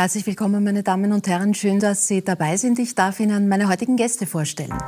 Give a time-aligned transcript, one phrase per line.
[0.00, 1.54] Herzlich willkommen, meine Damen und Herren.
[1.54, 2.78] Schön, dass Sie dabei sind.
[2.78, 4.78] Ich darf Ihnen meine heutigen Gäste vorstellen.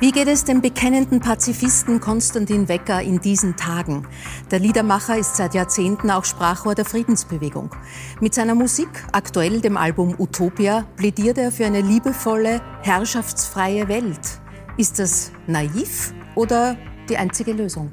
[0.00, 4.06] Wie geht es dem bekennenden Pazifisten Konstantin Wecker in diesen Tagen?
[4.50, 7.70] Der Liedermacher ist seit Jahrzehnten auch Sprachrohr der Friedensbewegung.
[8.20, 14.42] Mit seiner Musik, aktuell dem Album Utopia, plädiert er für eine liebevolle, herrschaftsfreie Welt.
[14.76, 16.76] Ist das naiv oder
[17.08, 17.90] die einzige Lösung?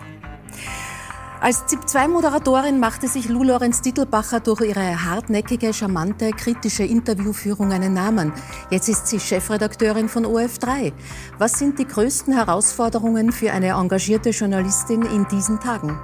[1.39, 8.33] Als ZIP-2-Moderatorin machte sich Lou Lorenz Dittelbacher durch ihre hartnäckige, charmante, kritische Interviewführung einen Namen.
[8.71, 10.93] Jetzt ist sie Chefredakteurin von OF3.
[11.37, 15.99] Was sind die größten Herausforderungen für eine engagierte Journalistin in diesen Tagen?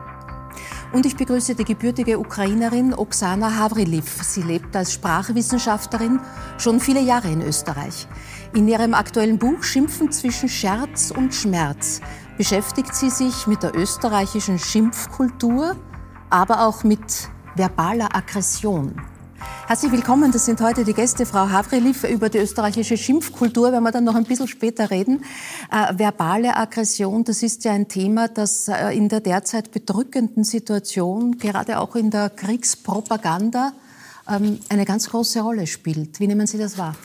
[0.94, 4.22] Und ich begrüße die gebürtige Ukrainerin Oksana Havriliv.
[4.22, 6.20] Sie lebt als Sprachwissenschaftlerin
[6.60, 8.08] schon viele Jahre in Österreich.
[8.54, 12.02] In ihrem aktuellen Buch Schimpfen zwischen Scherz und Schmerz
[12.38, 15.76] beschäftigt sie sich mit der österreichischen Schimpfkultur,
[16.30, 18.96] aber auch mit verbaler Aggression.
[19.68, 21.26] Herzlich willkommen, das sind heute die Gäste.
[21.26, 25.24] Frau Havriliv über die österreichische Schimpfkultur, werden wir dann noch ein bisschen später reden.
[25.72, 31.38] Äh, verbale Aggression, das ist ja ein Thema, das äh, in der derzeit bedrückenden Situation,
[31.38, 33.74] gerade auch in der Kriegspropaganda,
[34.30, 36.20] ähm, eine ganz große Rolle spielt.
[36.20, 36.96] Wie nehmen Sie das wahr?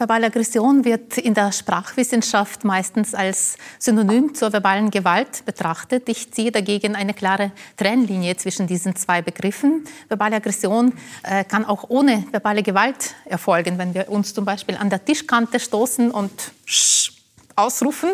[0.00, 6.08] Verbale Aggression wird in der Sprachwissenschaft meistens als Synonym zur verbalen Gewalt betrachtet.
[6.08, 9.84] Ich ziehe dagegen eine klare Trennlinie zwischen diesen zwei Begriffen.
[10.08, 14.88] Verbale Aggression äh, kann auch ohne verbale Gewalt erfolgen, wenn wir uns zum Beispiel an
[14.88, 16.32] der Tischkante stoßen und
[17.60, 18.10] ausrufen,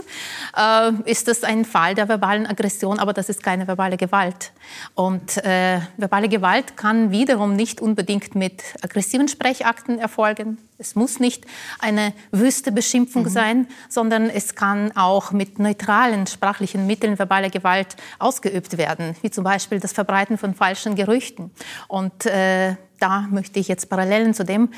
[0.57, 4.53] äh, ist das ein Fall der verbalen Aggression, aber das ist keine verbale Gewalt.
[4.95, 10.59] Und äh, verbale Gewalt kann wiederum nicht unbedingt mit aggressiven Sprechakten erfolgen.
[10.79, 11.47] Es muss nicht
[11.79, 13.29] eine wüste Beschimpfung mhm.
[13.29, 19.45] sein, sondern es kann auch mit neutralen sprachlichen Mitteln verbale Gewalt ausgeübt werden, wie zum
[19.45, 21.51] Beispiel das Verbreiten von falschen Gerüchten.
[21.89, 24.71] Und äh, da möchte ich jetzt Parallelen zu dem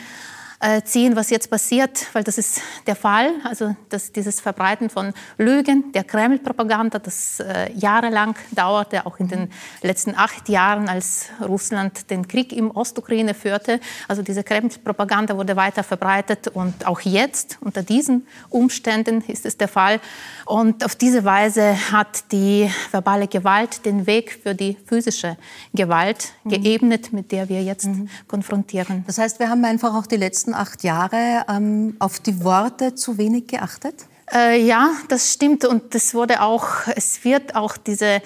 [0.85, 3.31] ziehen, was jetzt passiert, weil das ist der Fall.
[3.45, 9.51] Also dass dieses Verbreiten von Lügen, der Kreml-Propaganda, das äh, jahrelang dauerte, auch in den
[9.83, 13.81] letzten acht Jahren, als Russland den Krieg im Ostukraine führte.
[14.09, 19.69] Also diese Kreml-Propaganda wurde weiter verbreitet und auch jetzt unter diesen Umständen ist es der
[19.69, 20.01] Fall.
[20.45, 25.37] Und auf diese Weise hat die verbale Gewalt den Weg für die physische
[25.75, 26.51] Gewalt mhm.
[26.51, 28.09] geebnet, mit der wir jetzt mhm.
[28.27, 29.05] konfrontieren.
[29.07, 32.95] Das heißt, wir haben einfach auch die letzten letzten acht Jahre ähm, auf die Worte
[32.95, 34.07] zu wenig geachtet?
[34.33, 38.21] Äh, ja, das stimmt und es wurde auch, es wird auch diese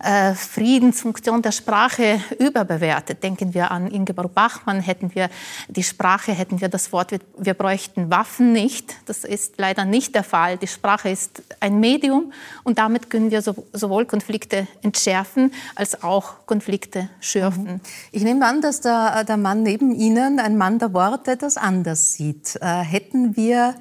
[0.00, 3.22] äh, Friedensfunktion der Sprache überbewertet.
[3.22, 5.30] Denken wir an Ingeborg Bachmann, hätten wir
[5.68, 8.96] die Sprache, hätten wir das Wort, wir, wir bräuchten Waffen nicht.
[9.06, 10.58] Das ist leider nicht der Fall.
[10.58, 12.32] Die Sprache ist ein Medium
[12.64, 17.80] und damit können wir so, sowohl Konflikte entschärfen als auch Konflikte schürfen.
[18.12, 22.12] Ich nehme an, dass der, der Mann neben Ihnen, ein Mann der Worte, das anders
[22.12, 22.56] sieht.
[22.60, 23.74] Äh, hätten wir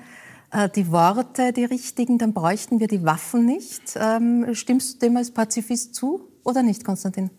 [0.75, 3.81] die Worte die richtigen, dann bräuchten wir die Waffen nicht.
[3.95, 7.29] Ähm, stimmst du dem als Pazifist zu oder nicht, Konstantin?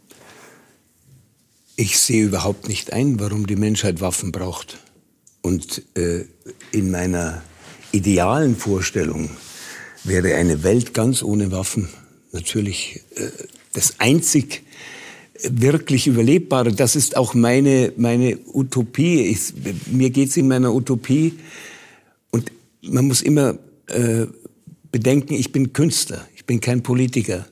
[1.77, 4.79] Ich sehe überhaupt nicht ein, warum die Menschheit Waffen braucht.
[5.43, 6.25] Und äh,
[6.73, 7.43] in meiner
[7.93, 9.31] idealen Vorstellung
[10.05, 11.89] wäre eine Welt ganz ohne Waffen
[12.33, 13.31] natürlich äh,
[13.73, 14.63] das einzig
[15.43, 16.73] wirklich Überlebbare.
[16.73, 19.23] Das ist auch meine, meine Utopie.
[19.23, 19.53] Ich,
[19.91, 21.35] mir geht es in meiner Utopie
[22.89, 23.59] man muss immer
[23.89, 24.27] äh,
[24.91, 27.47] bedenken, ich bin Künstler, ich bin kein Politiker.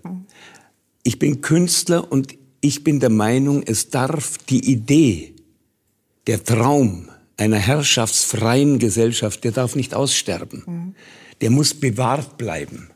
[1.02, 5.34] Ich bin Künstler und ich bin der Meinung, es darf die Idee,
[6.26, 10.94] der Traum einer herrschaftsfreien Gesellschaft, der darf nicht aussterben.
[11.40, 12.88] Der muss bewahrt bleiben.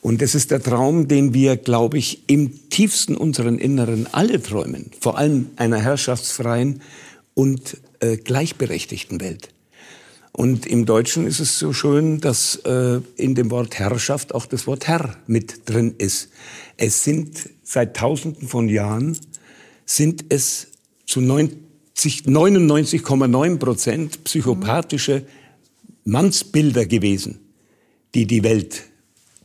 [0.00, 4.90] Und das ist der Traum, den wir, glaube ich, im tiefsten unseren Inneren alle träumen.
[5.00, 6.82] Vor allem einer herrschaftsfreien
[7.34, 9.48] und äh, gleichberechtigten Welt.
[10.32, 14.66] Und im Deutschen ist es so schön, dass äh, in dem Wort Herrschaft auch das
[14.66, 16.30] Wort Herr mit drin ist.
[16.76, 19.18] Es sind seit Tausenden von Jahren
[19.84, 20.68] sind es
[21.06, 25.24] zu 99,9 Prozent psychopathische
[26.04, 27.40] Mannsbilder gewesen,
[28.14, 28.84] die die Welt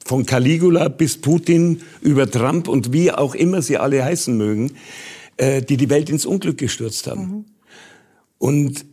[0.06, 4.72] von Caligula bis Putin über Trump und wie auch immer sie alle heißen mögen,
[5.38, 7.22] äh, die die Welt ins Unglück gestürzt haben.
[7.22, 7.46] Mhm.
[8.38, 8.86] Und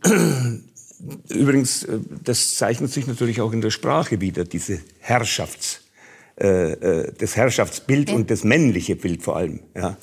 [1.29, 5.81] Übrigens, äh, das zeichnet sich natürlich auch in der Sprache wieder, diese Herrschafts,
[6.39, 8.15] äh, äh das Herrschaftsbild okay.
[8.15, 9.61] und das männliche Bild vor allem.
[9.75, 9.97] Ja.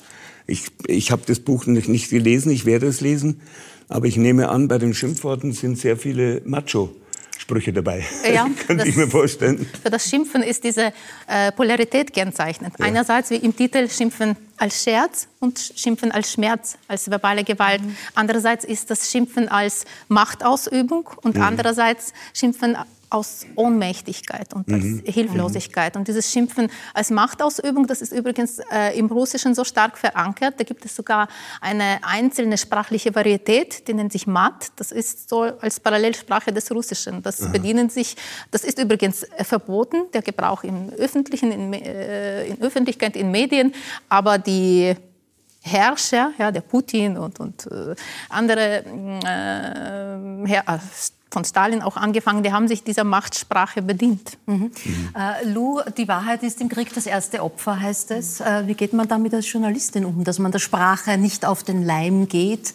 [0.47, 3.41] Ich, ich habe das Buch nicht, nicht gelesen, ich werde es lesen,
[3.87, 6.95] aber ich nehme an, bei den Schimpfworten sind sehr viele Macho
[7.49, 8.05] Sprüche dabei.
[8.31, 9.67] Ja, Könnte ich mir vorstellen.
[9.81, 10.93] Für das Schimpfen ist diese
[11.25, 12.75] äh, Polarität kennzeichnend.
[12.77, 12.85] Ja.
[12.85, 17.81] Einerseits, wie im Titel, Schimpfen als Scherz und Schimpfen als Schmerz, als verbale Gewalt.
[17.81, 17.95] Mhm.
[18.13, 21.41] Andererseits ist das Schimpfen als Machtausübung und mhm.
[21.41, 22.77] andererseits Schimpfen
[23.09, 25.03] aus Ohnmächtigkeit und als mhm.
[25.05, 25.95] Hilflosigkeit.
[25.95, 30.59] Und dieses Schimpfen als Machtausübung, das ist übrigens äh, im Russischen so stark verankert.
[30.59, 31.27] Da gibt es sogar
[31.59, 34.67] eine einzelne sprachliche Varietät, die nennt sich Mat.
[34.75, 37.23] Das ist so als Parallelsprache des Russischen.
[37.23, 37.49] Das Aha.
[37.49, 38.15] bedienen sich,
[38.51, 43.73] das ist übrigens äh, verboten, der Gebrauch im Öffentlichen, in, äh, in Öffentlichkeit, in Medien.
[44.07, 44.95] Aber die
[45.61, 47.95] Herrscher, ja, der Putin und, und äh,
[48.29, 50.79] andere äh, Herr, äh,
[51.31, 54.37] von Stalin auch angefangen, die haben sich dieser Machtsprache bedient.
[54.45, 54.55] Mhm.
[54.55, 54.71] Mhm.
[55.15, 58.41] Äh, Lou, die Wahrheit ist im Krieg das erste Opfer, heißt es.
[58.41, 61.85] Äh, wie geht man damit als Journalistin um, dass man der Sprache nicht auf den
[61.85, 62.73] Leim geht,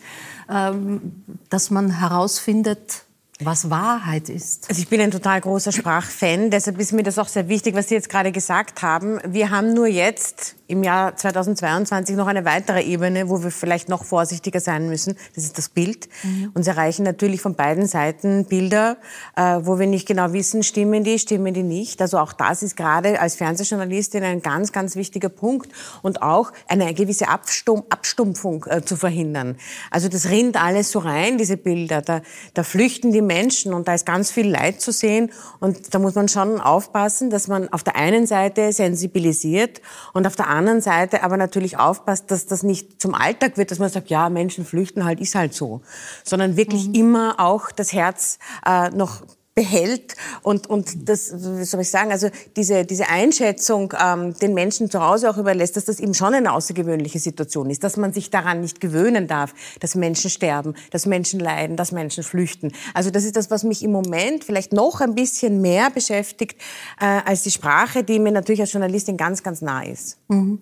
[0.48, 3.04] ähm, dass man herausfindet,
[3.40, 4.68] was Wahrheit ist.
[4.68, 7.88] Also ich bin ein total großer Sprachfan, deshalb ist mir das auch sehr wichtig, was
[7.88, 9.18] Sie jetzt gerade gesagt haben.
[9.26, 14.04] Wir haben nur jetzt im Jahr 2022 noch eine weitere Ebene, wo wir vielleicht noch
[14.04, 15.16] vorsichtiger sein müssen.
[15.34, 16.08] Das ist das Bild.
[16.22, 16.52] Mhm.
[16.54, 18.96] Uns erreichen natürlich von beiden Seiten Bilder,
[19.36, 22.00] äh, wo wir nicht genau wissen, stimmen die, stimmen die nicht.
[22.00, 25.70] Also auch das ist gerade als Fernsehjournalistin ein ganz, ganz wichtiger Punkt.
[26.02, 29.56] Und auch eine gewisse Abstumpf Abstumpfung äh, zu verhindern.
[29.90, 32.02] Also das rinnt alles so rein, diese Bilder.
[32.02, 32.22] Da,
[32.54, 35.30] da flüchten die Menschen und da ist ganz viel Leid zu sehen.
[35.60, 39.80] Und da muss man schon aufpassen, dass man auf der einen Seite sensibilisiert
[40.12, 43.78] und auf der anderen Seite aber natürlich aufpasst, dass das nicht zum Alltag wird, dass
[43.78, 45.82] man sagt, ja, Menschen flüchten halt, ist halt so.
[46.24, 46.94] Sondern wirklich mhm.
[46.94, 49.22] immer auch das Herz äh, noch
[49.54, 54.90] behält und, und das, wie soll ich sagen, also diese, diese Einschätzung ähm, den Menschen
[54.90, 58.30] zu Hause auch überlässt, dass das eben schon eine außergewöhnliche Situation ist, dass man sich
[58.30, 62.72] daran nicht gewöhnen darf, dass Menschen sterben, dass Menschen leiden, dass Menschen flüchten.
[62.94, 66.60] Also das ist das, was mich im Moment vielleicht noch ein bisschen mehr beschäftigt
[67.00, 70.18] äh, als die Sprache, die mir natürlich als Journalistin ganz, ganz nah ist.
[70.26, 70.58] Mhm.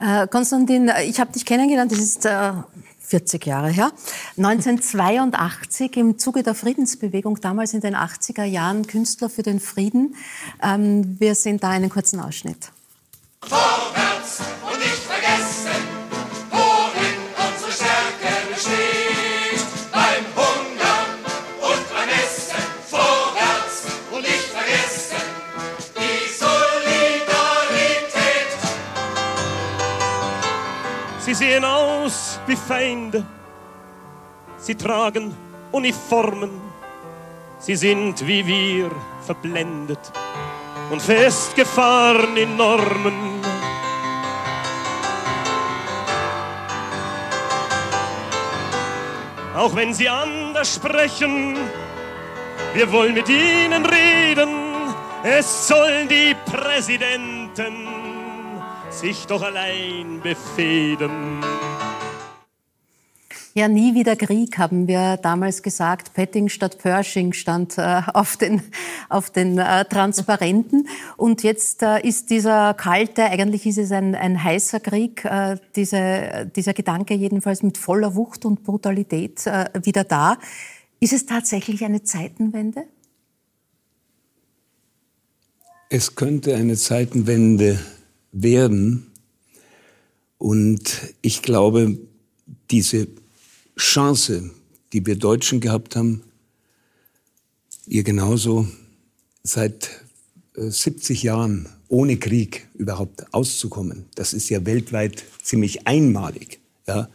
[0.00, 2.52] Äh, Konstantin, ich habe dich kennengelernt, das ist äh
[3.06, 3.92] 40 Jahre her.
[4.36, 10.16] 1982 im Zuge der Friedensbewegung, damals in den 80er Jahren, Künstler für den Frieden.
[10.62, 12.72] Ähm, wir sehen da einen kurzen Ausschnitt.
[13.42, 15.70] Vorwärts und nicht vergessen,
[16.50, 19.64] worin unsere Stärke besteht.
[19.92, 21.24] Beim Hungern
[21.60, 25.22] und beim Essen, vorwärts und nicht vergessen,
[25.94, 26.90] die Solidarität.
[31.24, 33.24] Sie sehen aus wie Feinde.
[34.58, 35.34] Sie tragen
[35.72, 36.50] Uniformen,
[37.58, 38.90] sie sind wie wir
[39.24, 40.12] verblendet
[40.90, 43.36] und festgefahren in Normen.
[49.56, 51.56] Auch wenn sie anders sprechen,
[52.74, 54.50] wir wollen mit ihnen reden,
[55.22, 57.88] es sollen die Präsidenten
[58.90, 61.42] sich doch allein befehden.
[63.58, 66.12] Ja, nie wieder Krieg, haben wir damals gesagt.
[66.12, 68.60] Petting statt Pershing stand äh, auf den,
[69.08, 70.86] auf den äh, Transparenten.
[71.16, 76.52] Und jetzt äh, ist dieser kalte, eigentlich ist es ein, ein heißer Krieg, äh, diese,
[76.54, 80.36] dieser Gedanke jedenfalls mit voller Wucht und Brutalität äh, wieder da.
[81.00, 82.82] Ist es tatsächlich eine Zeitenwende?
[85.88, 87.80] Es könnte eine Zeitenwende
[88.32, 89.06] werden.
[90.36, 91.96] Und ich glaube,
[92.70, 93.08] diese
[93.78, 94.50] Chance,
[94.92, 96.22] die wir Deutschen gehabt haben,
[97.86, 98.66] ihr genauso.
[99.42, 99.90] Seit
[100.54, 107.08] 70 äh, Jahren ohne Krieg überhaupt auszukommen, das ist ja weltweit ziemlich einmalig, ja,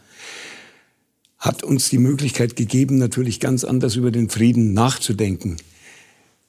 [1.36, 5.56] hat uns die Möglichkeit gegeben, natürlich ganz anders über den Frieden nachzudenken.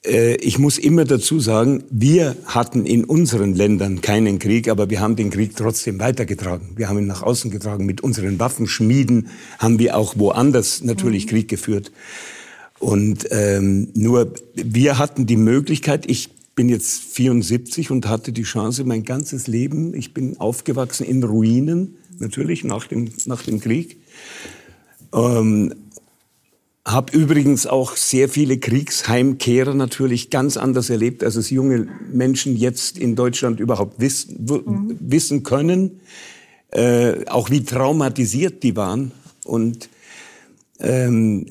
[0.04, 5.00] Äh, ich muss immer dazu sagen, wir hatten in unseren Ländern keinen Krieg, aber wir
[5.00, 6.70] haben den Krieg trotzdem weitergetragen.
[6.76, 7.86] Wir haben ihn nach außen getragen.
[7.86, 11.30] Mit unseren Waffenschmieden haben wir auch woanders natürlich mhm.
[11.30, 11.92] Krieg geführt.
[12.78, 18.84] Und ähm, nur wir hatten die Möglichkeit, ich bin jetzt 74 und hatte die Chance,
[18.84, 23.96] mein ganzes Leben, ich bin aufgewachsen in Ruinen, natürlich nach dem, nach dem Krieg.
[25.12, 25.74] Ähm,
[26.86, 32.98] habe übrigens auch sehr viele Kriegsheimkehrer natürlich ganz anders erlebt, als es junge Menschen jetzt
[32.98, 34.96] in Deutschland überhaupt wissen, mhm.
[35.00, 36.00] wissen können.
[36.68, 39.12] Äh, auch wie traumatisiert die waren.
[39.44, 39.88] Und
[40.80, 41.46] ähm,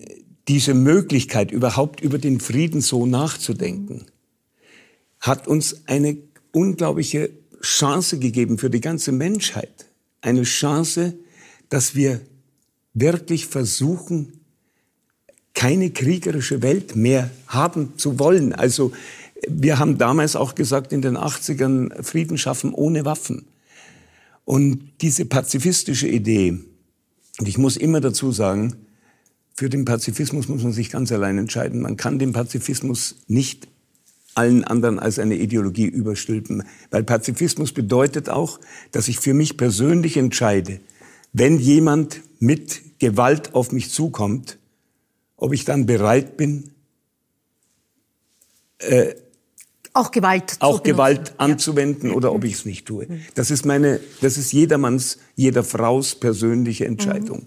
[0.47, 4.05] diese Möglichkeit, überhaupt über den Frieden so nachzudenken,
[5.19, 6.17] hat uns eine
[6.51, 9.89] unglaubliche Chance gegeben für die ganze Menschheit.
[10.21, 11.17] Eine Chance,
[11.69, 12.19] dass wir
[12.93, 14.42] wirklich versuchen,
[15.63, 18.51] keine kriegerische Welt mehr haben zu wollen.
[18.51, 18.91] Also
[19.47, 23.45] wir haben damals auch gesagt, in den 80ern Frieden schaffen ohne Waffen.
[24.43, 26.59] Und diese pazifistische Idee,
[27.39, 28.75] und ich muss immer dazu sagen,
[29.55, 31.79] für den Pazifismus muss man sich ganz allein entscheiden.
[31.79, 33.69] Man kann den Pazifismus nicht
[34.35, 36.63] allen anderen als eine Ideologie überstülpen.
[36.91, 38.59] Weil Pazifismus bedeutet auch,
[38.91, 40.81] dass ich für mich persönlich entscheide,
[41.31, 44.57] wenn jemand mit Gewalt auf mich zukommt,
[45.43, 46.71] ob ich dann bereit bin,
[48.77, 49.13] äh,
[49.91, 52.15] auch Gewalt, auch Gewalt anzuwenden ja.
[52.15, 53.07] oder ob ich es nicht tue.
[53.35, 57.39] Das ist meine, das ist jedermanns, jeder Fraus persönliche Entscheidung.
[57.39, 57.45] Mhm.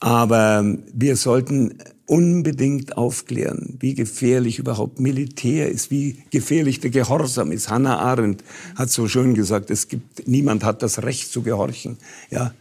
[0.00, 7.70] Aber wir sollten unbedingt aufklären, wie gefährlich überhaupt Militär ist, wie gefährlich der Gehorsam ist.
[7.70, 8.42] Hannah Arendt
[8.74, 11.96] hat so schön gesagt, es gibt, niemand hat das Recht zu gehorchen.
[12.30, 12.54] Ja.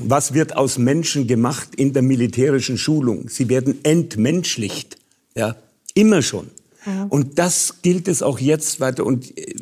[0.00, 3.28] Was wird aus Menschen gemacht in der militärischen Schulung?
[3.28, 4.98] Sie werden entmenschlicht.
[5.34, 5.56] Ja,
[5.94, 6.48] immer schon.
[6.84, 7.06] Mhm.
[7.08, 9.06] Und das gilt es auch jetzt weiter.
[9.06, 9.54] Und äh,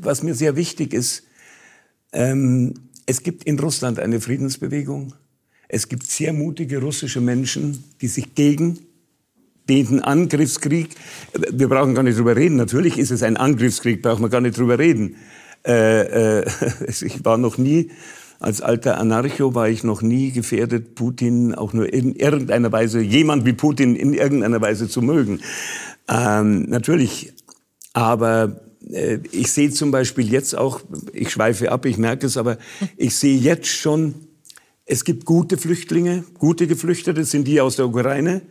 [0.00, 1.24] was mir sehr wichtig ist,
[2.12, 2.74] ähm,
[3.06, 5.14] es gibt in Russland eine Friedensbewegung.
[5.68, 8.78] Es gibt sehr mutige russische Menschen, die sich gegen
[9.68, 10.88] den Angriffskrieg,
[11.34, 14.56] wir brauchen gar nicht drüber reden, natürlich ist es ein Angriffskrieg, brauchen wir gar nicht
[14.56, 15.16] drüber reden.
[15.66, 16.46] Äh, äh,
[16.88, 17.90] ich war noch nie,
[18.40, 23.44] als alter Anarcho war ich noch nie gefährdet, Putin auch nur in irgendeiner Weise, jemand
[23.44, 25.40] wie Putin in irgendeiner Weise zu mögen.
[26.08, 27.32] Ähm, natürlich,
[27.92, 30.80] aber äh, ich sehe zum Beispiel jetzt auch,
[31.12, 32.58] ich schweife ab, ich merke es, aber
[32.96, 34.14] ich sehe jetzt schon,
[34.84, 38.42] es gibt gute Flüchtlinge, gute Geflüchtete, sind die aus der Ukraine.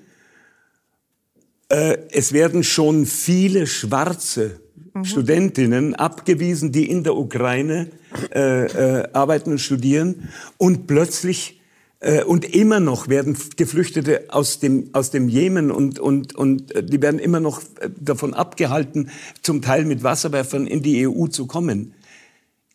[1.69, 4.59] Äh, es werden schon viele schwarze
[4.93, 5.05] mhm.
[5.05, 7.89] Studentinnen abgewiesen, die in der Ukraine
[8.33, 10.29] äh, äh, arbeiten und studieren.
[10.57, 11.57] Und plötzlich
[11.99, 16.83] äh, und immer noch werden Geflüchtete aus dem, aus dem Jemen und, und, und äh,
[16.83, 17.61] die werden immer noch
[17.99, 19.09] davon abgehalten,
[19.41, 21.93] zum Teil mit Wasserwerfern in die EU zu kommen.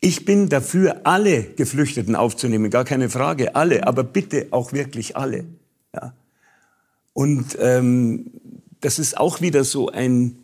[0.01, 5.45] Ich bin dafür, alle Geflüchteten aufzunehmen, gar keine Frage, alle, aber bitte auch wirklich alle.
[5.95, 6.13] Ja.
[7.13, 8.31] Und ähm,
[8.83, 10.43] das ist auch wieder so ein,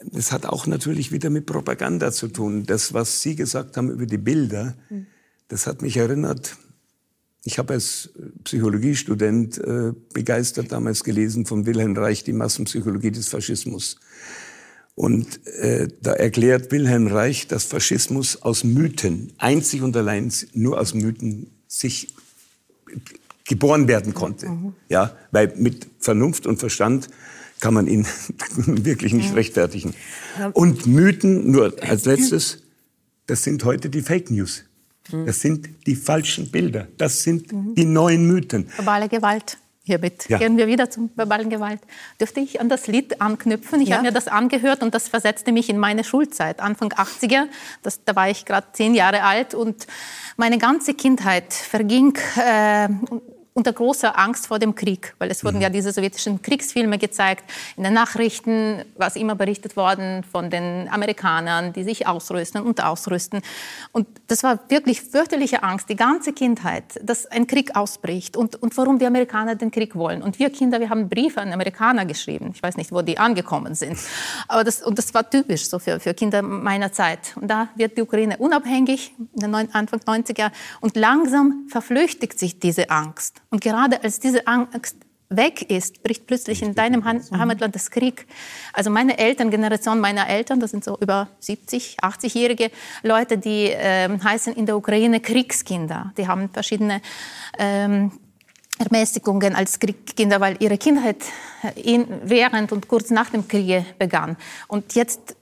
[0.00, 2.64] das hat auch natürlich wieder mit Propaganda zu tun.
[2.64, 4.76] Das, was Sie gesagt haben über die Bilder,
[5.48, 6.56] das hat mich erinnert.
[7.42, 8.10] Ich habe als
[8.44, 13.98] Psychologiestudent äh, begeistert damals gelesen von Wilhelm Reich die Massenpsychologie des Faschismus.
[14.94, 20.94] Und äh, da erklärt Wilhelm Reich, dass Faschismus aus Mythen, einzig und allein nur aus
[20.94, 22.14] Mythen, sich
[23.44, 24.48] geboren werden konnte.
[24.48, 24.74] Mhm.
[24.88, 27.08] Ja, weil mit Vernunft und Verstand
[27.60, 28.06] kann man ihn
[28.56, 29.94] wirklich nicht rechtfertigen.
[30.52, 32.62] Und Mythen, nur als letztes,
[33.26, 34.64] das sind heute die Fake News.
[35.10, 35.26] Mhm.
[35.26, 36.88] Das sind die falschen Bilder.
[36.96, 37.74] Das sind mhm.
[37.74, 38.68] die neuen Mythen.
[38.76, 39.58] Verbale Gewalt.
[39.86, 40.38] Hiermit ja.
[40.38, 41.78] gehen wir wieder zur verbalen Gewalt.
[42.18, 43.80] Dürfte ich an das Lied anknüpfen?
[43.80, 43.96] Ich ja.
[43.96, 47.44] habe mir das angehört und das versetzte mich in meine Schulzeit, Anfang 80er.
[47.84, 49.86] Das, da war ich gerade zehn Jahre alt und
[50.36, 52.88] meine ganze Kindheit verging äh,
[53.56, 55.62] unter großer Angst vor dem Krieg, weil es wurden mhm.
[55.62, 57.42] ja diese sowjetischen Kriegsfilme gezeigt.
[57.78, 62.84] In den Nachrichten war es immer berichtet worden von den Amerikanern, die sich ausrüsten und
[62.84, 63.40] ausrüsten.
[63.92, 68.76] Und das war wirklich fürchterliche Angst, die ganze Kindheit, dass ein Krieg ausbricht und, und
[68.76, 70.22] warum die Amerikaner den Krieg wollen.
[70.22, 72.50] Und wir Kinder, wir haben Briefe an Amerikaner geschrieben.
[72.54, 73.98] Ich weiß nicht, wo die angekommen sind.
[74.48, 77.34] Aber das, und das war typisch so für, für Kinder meiner Zeit.
[77.36, 80.50] Und da wird die Ukraine unabhängig, Anfang 90er,
[80.82, 83.40] und langsam verflüchtigt sich diese Angst.
[83.56, 84.96] Und gerade als diese Angst
[85.30, 88.26] weg ist, bricht plötzlich in deinem Heimatland das Krieg.
[88.74, 92.70] Also meine Eltern, Generation meiner Eltern, das sind so über 70, 80-jährige
[93.02, 96.12] Leute, die äh, heißen in der Ukraine Kriegskinder.
[96.18, 97.00] Die haben verschiedene
[97.58, 98.12] ähm,
[98.78, 101.24] Ermäßigungen als Kinder, weil ihre Kindheit
[101.76, 104.36] in, während und kurz nach dem Krieg begann.
[104.68, 105.35] Und jetzt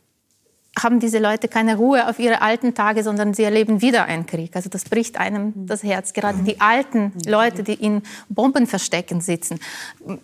[0.81, 4.57] haben diese Leute keine Ruhe auf ihre alten Tage, sondern sie erleben wieder einen Krieg.
[4.57, 6.13] Also das bricht einem das Herz.
[6.13, 9.61] Gerade die alten Leute, die in Bombenverstecken sitzen.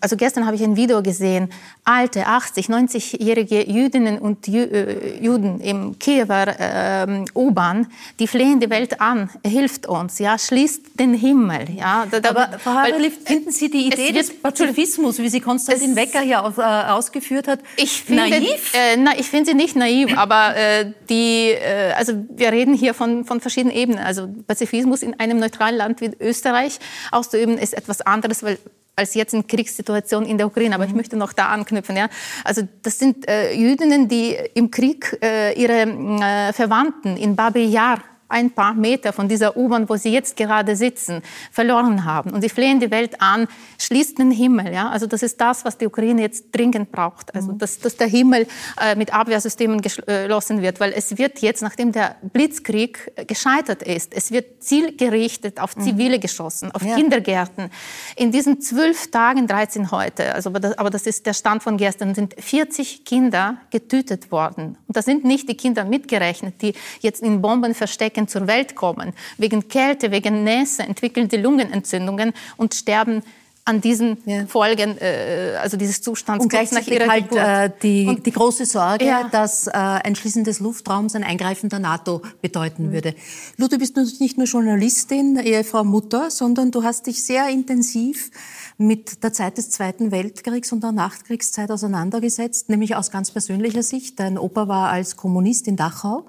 [0.00, 1.50] Also gestern habe ich ein Video gesehen,
[1.84, 7.86] alte, 80, 90-jährige Jüdinnen und äh, Juden im Kiewer äh, U-Bahn,
[8.18, 11.70] die flehen die Welt an, hilft uns, ja, schließt den Himmel.
[11.76, 12.06] Ja.
[12.28, 16.58] Aber Frau Haberli, finden Sie die Idee des Pazifismus, wie sie Konstantin Wecker hier aus,
[16.58, 18.74] äh, ausgeführt hat, ich finde, naiv?
[18.74, 22.94] Äh, na, ich finde sie nicht naiv, aber äh, die, äh, also wir reden hier
[22.94, 24.00] von, von verschiedenen Ebenen.
[24.00, 26.78] Also Pazifismus in einem neutralen Land wie Österreich
[27.10, 28.58] auszuüben, ist etwas anderes, weil
[28.96, 30.74] als jetzt in Kriegssituation in der Ukraine.
[30.74, 30.98] Aber ich mhm.
[30.98, 31.96] möchte noch da anknüpfen.
[31.96, 32.08] Ja?
[32.44, 38.02] Also das sind äh, Jüdinnen, die im Krieg äh, ihre äh, Verwandten in Babi Yar
[38.30, 42.30] ein paar Meter von dieser U-Bahn, wo sie jetzt gerade sitzen, verloren haben.
[42.30, 44.72] Und sie flehen die Welt an, schließt den Himmel.
[44.72, 44.90] Ja?
[44.90, 47.34] Also das ist das, was die Ukraine jetzt dringend braucht.
[47.34, 48.46] Also dass, dass der Himmel
[48.80, 50.80] äh, mit Abwehrsystemen geschlossen wird.
[50.80, 56.70] Weil es wird jetzt, nachdem der Blitzkrieg gescheitert ist, es wird zielgerichtet auf Zivile geschossen,
[56.72, 56.96] auf Ja.
[56.96, 57.70] Kindergärten.
[58.16, 61.76] In diesen zwölf Tagen, 13 heute, also aber das, aber das ist der Stand von
[61.76, 64.76] gestern, sind 40 Kinder getötet worden.
[64.86, 69.12] Und das sind nicht die Kinder mitgerechnet, die jetzt in Bomben verstecken zur Welt kommen.
[69.38, 73.22] Wegen Kälte, wegen Nässe entwickeln die Lungenentzündungen und sterben
[73.66, 74.46] an diesen Ja.
[74.46, 79.28] Folgen, äh, also dieses Zustands Und gleichzeitig halt äh, die, Und- die große Sorge, Ja.
[79.30, 82.92] dass äh, ein Schließen des Luftraums ein Eingreifen der NATO bedeuten Mhm.
[82.92, 83.14] würde.
[83.58, 88.30] Lu, du bist nicht nur Journalistin, Ehefrau, Mutter, sondern du hast dich sehr intensiv
[88.78, 94.18] mit der Zeit des Zweiten Weltkriegs und der Nachkriegszeit auseinandergesetzt, nämlich aus ganz persönlicher Sicht.
[94.18, 96.24] Dein Opa war als Kommunist in Dachau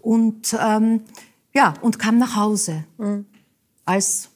[0.00, 1.00] und, ähm,
[1.54, 3.26] ja, und kam nach Hause Mhm.
[3.84, 4.28] als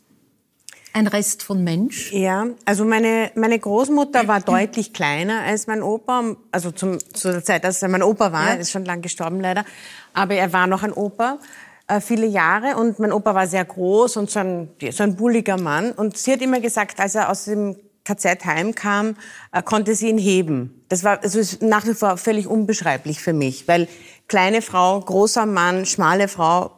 [0.95, 2.13] ein Rest von Mensch.
[2.13, 7.43] Ja, also meine, meine Großmutter war deutlich kleiner als mein Opa, also zum, zu der
[7.45, 8.55] Zeit, als er mein Opa war, Ja.
[8.55, 9.65] ist schon lang gestorben leider,
[10.13, 11.39] aber er war noch ein Opa,
[11.87, 15.59] äh, viele Jahre und mein Opa war sehr groß und so ein, so ein bulliger
[15.59, 19.15] Mann und sie hat immer gesagt, als er aus dem KZ heimkam,
[19.53, 20.85] äh, konnte sie ihn heben.
[20.91, 23.89] Das war also ist nach wie vor völlig unbeschreiblich für mich, weil
[24.29, 26.73] kleine Frau, großer Mann, schmale Frau,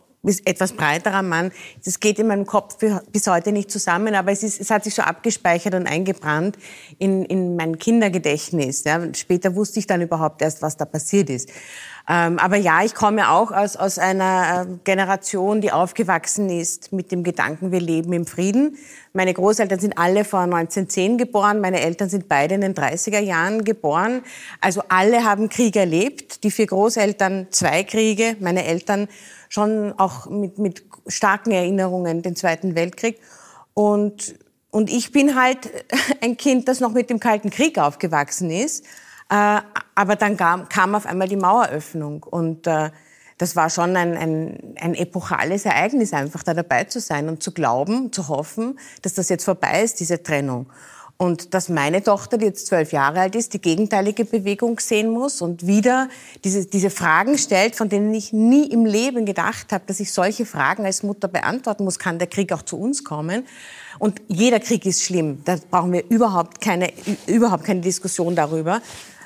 [0.45, 1.52] etwas breiterer Mann.
[1.85, 4.85] Das geht in meinem Kopf bi- bis heute nicht zusammen, aber es, ist, es hat
[4.85, 6.57] sich so abgespeichert und eingebrannt
[6.99, 8.85] in, in mein Kindergedächtnis.
[8.85, 9.00] Ja.
[9.14, 11.50] Später wusste ich dann überhaupt erst, was da passiert ist.
[12.07, 17.11] Ähm, aber ja, ich komme auch aus, aus einer äh, Generation, die aufgewachsen ist mit
[17.11, 18.77] dem Gedanken, wir leben im Frieden.
[19.15, 23.65] Meine Großeltern sind alle vor 1910 geboren, meine Eltern sind beide in den 30er Jahren
[23.65, 24.23] geboren.
[24.61, 26.45] Also alle haben Krieg erlebt.
[26.45, 29.09] Die vier Großeltern zwei Kriege, meine Eltern
[29.49, 33.19] schon auch mit, mit starken Erinnerungen den Zweiten Weltkrieg.
[33.73, 34.35] Und,
[34.71, 35.71] und ich bin halt
[36.21, 38.85] ein Kind, das noch mit dem Kalten Krieg aufgewachsen ist.
[39.31, 39.61] Äh,
[39.95, 42.22] aber dann kam, auf einmal die Maueröffnung.
[42.22, 42.90] Und äh,
[43.38, 47.53] das war schon ein, ein, ein epochales Ereignis, einfach da dabei zu sein und zu
[47.53, 50.66] glauben, zu hoffen, dass das jetzt vorbei ist, diese Trennung.
[51.16, 55.42] Und dass meine Tochter, die jetzt zwölf Jahre alt ist, die gegenteilige Bewegung sehen muss
[55.42, 56.09] und wieder
[56.42, 60.44] diese, diese Fragen stellt, von denen ich nie im Leben gedacht habe, dass ich solche
[60.44, 62.01] Fragen als Mutter beantworten muss.
[62.01, 63.46] Kann der Krieg auch zu uns kommen?
[64.01, 65.40] Und jeder Krieg ist schlimm.
[65.44, 66.92] Da brauchen wir überhaupt keine,
[67.29, 68.83] überhaupt keine Diskussion darüber.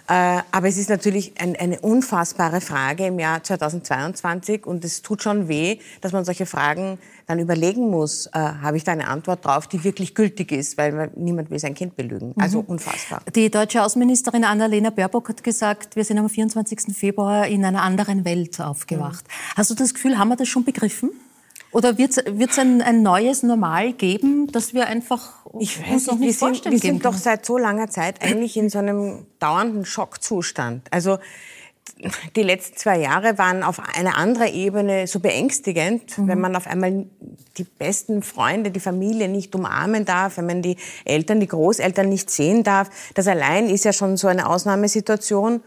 [0.09, 5.23] Äh, Aber es ist natürlich ein, eine unfassbare Frage im Jahr 2022 und es tut
[5.23, 9.45] schon weh, dass man solche Fragen dann überlegen muss, äh, habe ich da eine Antwort
[9.45, 12.33] drauf, die wirklich gültig ist, weil man, niemand will sein Kind belügen.
[12.41, 13.21] Also unfassbar.
[13.35, 16.97] Die deutsche Außenministerin Annalena Baerbock hat gesagt, wir sind am 24.
[16.97, 19.27] Februar in einer anderen Welt aufgewacht.
[19.57, 21.11] Hast du das Gefühl, haben wir das schon begriffen?
[21.71, 26.19] Oder wird es ein, ein neues Normal geben, das wir einfach Ich uns weiß noch
[26.19, 28.79] nicht, wir nicht sind, vorstellen wir sind doch seit so langer Zeit eigentlich in so
[28.79, 30.89] einem dauernden Schockzustand.
[30.91, 31.19] Also
[32.37, 37.07] die letzten zwei Jahre waren auf einer anderen Ebene so beängstigend, wenn man auf einmal
[37.57, 42.31] die besten Freunde, die Familie nicht umarmen darf, wenn man die Eltern, die Großeltern nicht
[42.31, 42.89] sehen darf.
[43.15, 45.61] Das allein ist ja schon so eine Ausnahmesituation.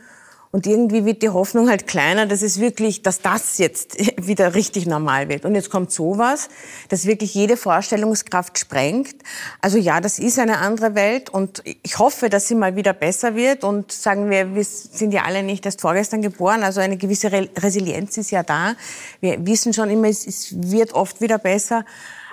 [0.52, 4.86] Und irgendwie wird die Hoffnung halt kleiner, dass es wirklich, dass das jetzt wieder richtig
[4.86, 5.46] normal wird.
[5.46, 6.50] Und jetzt kommt sowas,
[6.90, 9.16] das wirklich jede Vorstellungskraft sprengt.
[9.62, 13.36] Also ja, das ist eine andere Welt und ich hoffe, dass sie mal wieder besser
[13.36, 13.64] wird.
[13.64, 17.50] Und sagen wir, wir sind ja alle nicht erst vorgestern geboren, also eine gewisse Re
[17.58, 18.76] Resilienz ist ja da.
[19.22, 21.86] Wir wissen schon immer, es wird oft wieder besser.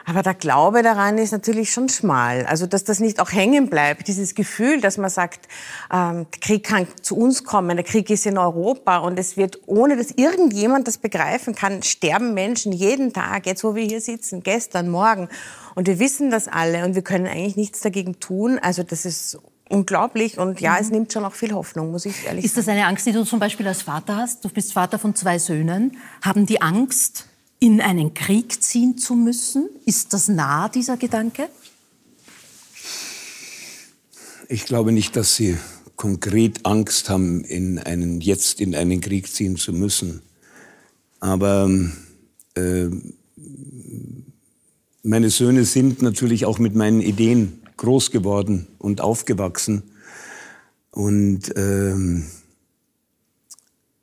[0.08, 2.46] Aber der Glaube daran ist natürlich schon schmal.
[2.46, 5.46] Also, dass das nicht auch hängen bleibt, dieses Gefühl, dass man sagt,
[5.92, 9.58] ähm, der Krieg kann zu uns kommen, der Krieg ist in Europa und es wird,
[9.66, 14.42] ohne dass irgendjemand das begreifen kann, sterben Menschen jeden Tag, jetzt wo wir hier sitzen,
[14.42, 15.28] gestern, morgen.
[15.74, 18.58] Und wir wissen das alle und wir können eigentlich nichts dagegen tun.
[18.62, 22.46] Also, das ist unglaublich und ja, es nimmt schon auch viel Hoffnung, muss ich ehrlich
[22.46, 24.42] Ist das eine Angst, die du zum Beispiel als Vater hast?
[24.42, 25.98] Du bist Vater von zwei Söhnen.
[26.22, 27.26] Haben die Angst,
[27.60, 29.68] in einen Krieg ziehen zu müssen?
[29.84, 31.48] Ist das nah, dieser Gedanke?
[34.48, 35.58] Ich glaube nicht, dass sie
[35.96, 40.22] konkret Angst haben, in einen, jetzt in einen Krieg ziehen zu müssen.
[41.20, 41.68] Aber
[42.54, 42.86] äh,
[45.02, 49.82] meine Söhne sind natürlich auch mit meinen Ideen groß geworden und aufgewachsen.
[50.90, 52.26] Und ähm,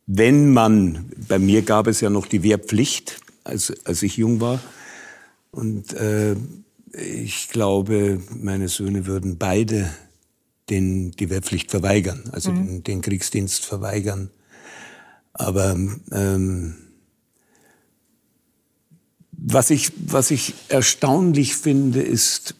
[0.05, 4.59] wenn man, bei mir gab es ja noch die Wehrpflicht, als, als ich jung war.
[5.51, 6.35] Und äh,
[6.91, 9.89] ich glaube, meine Söhne würden beide
[10.69, 14.31] den, die Wehrpflicht verweigern, also den, den Kriegsdienst verweigern.
[15.33, 15.77] Aber
[16.11, 16.75] ähm,
[19.31, 22.55] was ich, was ich erstaunlich finde, ist,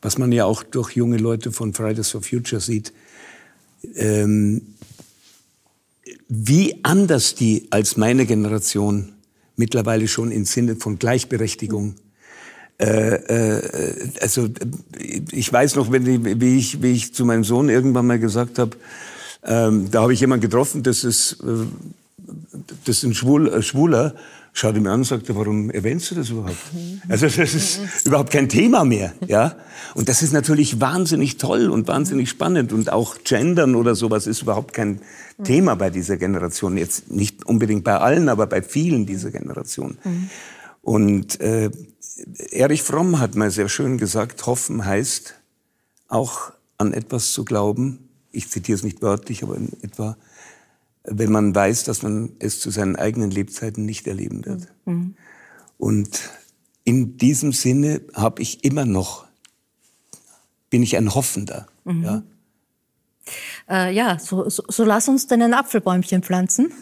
[0.00, 2.92] was man ja auch durch junge Leute von Fridays for Future sieht,
[3.96, 4.62] ähm,
[6.28, 9.15] wie anders die als meine Generation
[9.56, 11.96] mittlerweile schon im Sinne von Gleichberechtigung.
[12.78, 14.48] Äh, äh, also
[15.32, 18.76] ich weiß noch, wenn wie, ich, wie ich zu meinem Sohn irgendwann mal gesagt habe,
[19.44, 21.66] ähm, da habe ich jemanden getroffen, das ist, äh,
[22.84, 24.14] das ist ein Schwul, äh, Schwuler,
[24.58, 26.56] schaut ihn an und sagt, warum erwähnst du das überhaupt?
[27.08, 29.56] Also das ist überhaupt kein Thema mehr, ja.
[29.94, 34.40] Und das ist natürlich wahnsinnig toll und wahnsinnig spannend und auch Gendern oder sowas ist
[34.40, 35.00] überhaupt kein
[35.44, 36.78] Thema bei dieser Generation.
[36.78, 39.98] Jetzt nicht unbedingt bei allen, aber bei vielen dieser Generation.
[40.80, 41.70] Und äh,
[42.50, 45.34] Erich Fromm hat mal sehr schön gesagt, hoffen heißt
[46.08, 48.08] auch an etwas zu glauben.
[48.32, 50.16] Ich zitiere es nicht wörtlich, aber in etwa,
[51.06, 54.68] wenn man weiß, dass man es zu seinen eigenen Lebzeiten nicht erleben wird.
[54.84, 55.14] Mhm.
[55.78, 56.30] Und
[56.84, 59.26] in diesem Sinne habe ich immer noch,
[60.70, 61.66] bin ich ein Hoffender.
[61.84, 62.04] Mhm.
[62.04, 62.22] Ja?
[63.68, 66.72] Äh, ja, so, so, so, lass uns denn ein Apfelbäumchen pflanzen.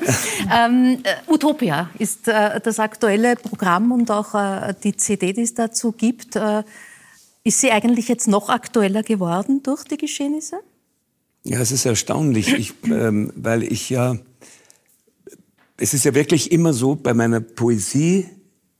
[0.54, 5.54] ähm, äh, Utopia ist äh, das aktuelle Programm und auch äh, die CD, die es
[5.54, 6.36] dazu gibt.
[6.36, 6.64] Äh,
[7.44, 10.60] ist sie eigentlich jetzt noch aktueller geworden durch die Geschehnisse?
[11.44, 14.18] Ja, es ist erstaunlich, ich, ähm, weil ich ja,
[15.78, 18.26] es ist ja wirklich immer so bei meiner Poesie,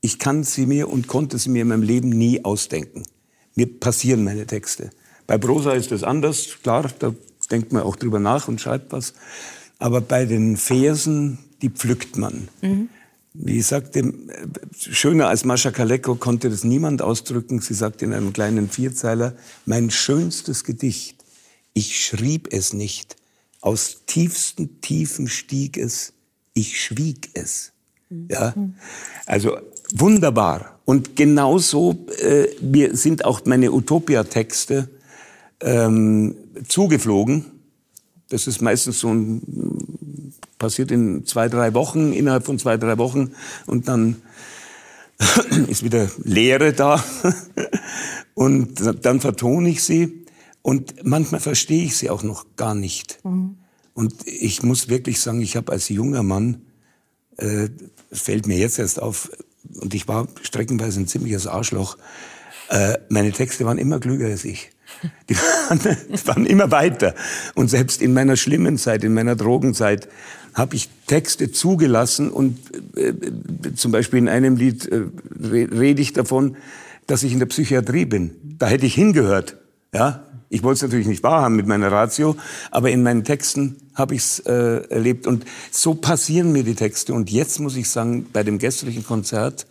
[0.01, 3.03] ich kann sie mir und konnte sie mir in meinem Leben nie ausdenken.
[3.55, 4.91] Mir passieren meine Texte.
[5.27, 7.13] Bei Prosa ist das anders, klar, da
[7.49, 9.13] denkt man auch drüber nach und schreibt was.
[9.79, 12.47] Aber bei den Versen, die pflückt man.
[12.61, 12.89] Mhm.
[13.33, 14.13] Wie ich sagte,
[14.77, 17.61] schöner als Mascha Kaleko konnte das niemand ausdrücken.
[17.61, 21.20] Sie sagte in einem kleinen Vierzeiler, mein schönstes Gedicht,
[21.73, 23.15] ich schrieb es nicht,
[23.61, 26.13] aus tiefsten Tiefen stieg es,
[26.53, 27.71] ich schwieg es.
[28.29, 28.53] Ja,
[29.25, 29.57] also
[29.93, 30.79] wunderbar.
[30.83, 34.89] Und genauso äh, mir sind auch meine Utopia-Texte
[35.61, 36.35] ähm,
[36.67, 37.45] zugeflogen.
[38.27, 43.31] Das ist meistens so ein, passiert in zwei, drei Wochen, innerhalb von zwei, drei Wochen
[43.65, 44.21] und dann
[45.67, 47.03] ist wieder Leere da
[48.33, 50.20] und dann vertone ich sie
[50.61, 53.19] und manchmal verstehe ich sie auch noch gar nicht.
[53.23, 53.57] Mhm.
[53.93, 56.61] Und ich muss wirklich sagen, ich habe als junger Mann,
[57.37, 57.69] äh,
[58.11, 59.31] fällt mir jetzt erst auf,
[59.79, 61.97] und ich war streckenweise ein ziemliches Arschloch,
[62.69, 64.71] äh, meine Texte waren immer klüger als ich.
[65.29, 65.79] Die waren,
[66.25, 67.15] waren immer weiter.
[67.55, 70.07] Und selbst in meiner schlimmen Zeit, in meiner Drogenzeit,
[70.53, 72.57] habe ich Texte zugelassen und
[72.97, 73.13] äh,
[73.75, 75.03] zum Beispiel in einem Lied äh,
[75.41, 76.57] rede ich davon,
[77.07, 78.31] dass ich in der Psychiatrie bin.
[78.57, 79.57] Da hätte ich hingehört.
[79.93, 82.35] Ja, ich wollte es natürlich nicht wahrhaben mit meiner Ratio,
[82.71, 87.13] aber in meinen Texten habe ich es äh, erlebt und so passieren mir die Texte.
[87.13, 89.65] Und jetzt muss ich sagen, bei dem gestrigen Konzert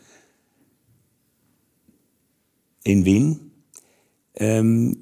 [2.83, 3.53] in Wien
[4.37, 4.97] ähm,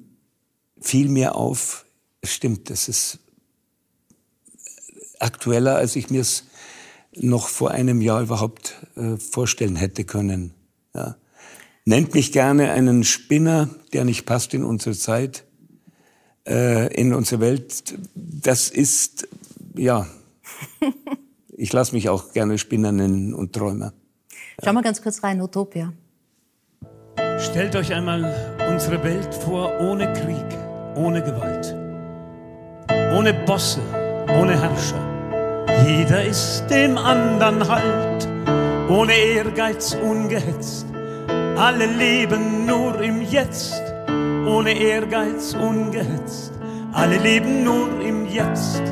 [0.80, 1.86] fiel mir auf,
[2.24, 3.20] stimmt, das ist
[5.20, 6.42] aktueller, als ich mir es
[7.14, 10.54] noch vor einem Jahr überhaupt äh, vorstellen hätte können.
[10.92, 11.16] Ja.
[11.84, 15.44] Nennt mich gerne einen Spinner, der nicht passt in unsere Zeit,
[16.48, 17.94] äh, in unsere Welt.
[18.14, 19.28] Das ist,
[19.76, 20.06] ja,
[21.56, 23.92] ich lasse mich auch gerne Spinner nennen und Träumer.
[24.30, 24.64] Ja.
[24.64, 25.92] Schau mal ganz kurz rein, Utopia.
[27.38, 31.74] Stellt euch einmal unsere Welt vor ohne Krieg ohne Gewalt,
[33.16, 33.80] ohne Bosse,
[34.28, 35.04] ohne Herrscher.
[35.86, 38.28] Jeder ist dem anderen Halt,
[38.88, 40.86] ohne Ehrgeiz ungehetzt.
[41.56, 43.82] Alle leben nur im Jetzt,
[44.48, 46.52] ohne Ehrgeiz ungehetzt.
[46.92, 48.82] Alle leben nur im Jetzt.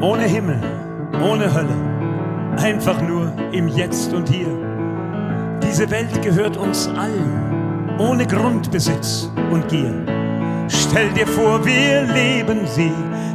[0.00, 0.60] Ohne Himmel,
[1.22, 4.48] ohne Hölle, einfach nur im Jetzt und hier.
[5.62, 9.94] Diese Welt gehört uns allen, ohne Grundbesitz und Gier.
[10.68, 12.92] Stell dir vor, wir leben sie,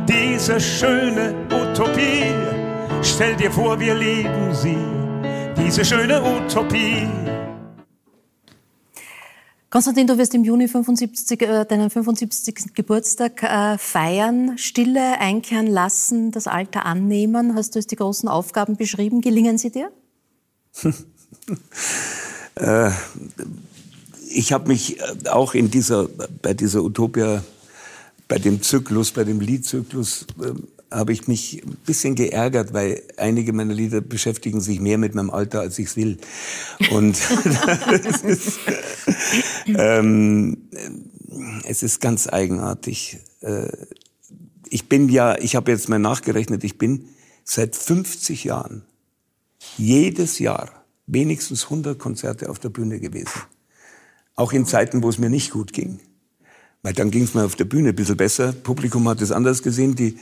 [0.10, 2.34] diese schöne Utopie.
[3.04, 4.78] Stell dir vor, wir leben sie,
[5.58, 7.08] diese schöne Utopie.
[9.70, 12.74] Konstantin, du wirst im Juni 75, äh, deinen 75.
[12.74, 17.56] Geburtstag äh, feiern, Stille einkehren lassen, das Alter annehmen.
[17.56, 19.22] Hast du es die großen Aufgaben beschrieben?
[19.22, 19.92] Gelingen sie dir?
[22.56, 22.90] Äh,
[24.30, 26.08] ich habe mich äh, auch in dieser,
[26.42, 27.44] bei dieser Utopia,
[28.30, 30.54] bei dem Zyklus, bei dem Liedzyklus, äh,
[30.92, 35.30] habe ich mich ein bisschen geärgert, weil einige meiner Lieder beschäftigen sich mehr mit meinem
[35.30, 36.18] Alter, als ich es will.
[36.92, 37.18] Und
[38.24, 38.60] ist,
[39.68, 40.58] ähm,
[41.66, 43.20] es ist ganz eigenartig.
[43.42, 43.68] Äh,
[44.70, 47.10] ich bin ja, ich habe jetzt mal nachgerechnet, ich bin
[47.44, 48.84] seit 50 Jahren
[49.78, 53.42] jedes Jahr wenigstens 100 Konzerte auf der Bühne gewesen.
[54.36, 56.00] Auch in Zeiten, wo es mir nicht gut ging.
[56.82, 58.52] Weil dann ging es mir auf der Bühne ein bisschen besser.
[58.52, 59.96] Publikum hat es anders gesehen.
[59.96, 60.20] Die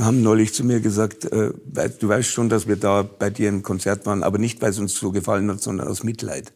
[0.00, 1.52] haben neulich zu mir gesagt, äh,
[1.98, 4.78] du weißt schon, dass wir da bei dir im Konzert waren, aber nicht, weil es
[4.78, 6.52] uns so gefallen hat, sondern aus Mitleid.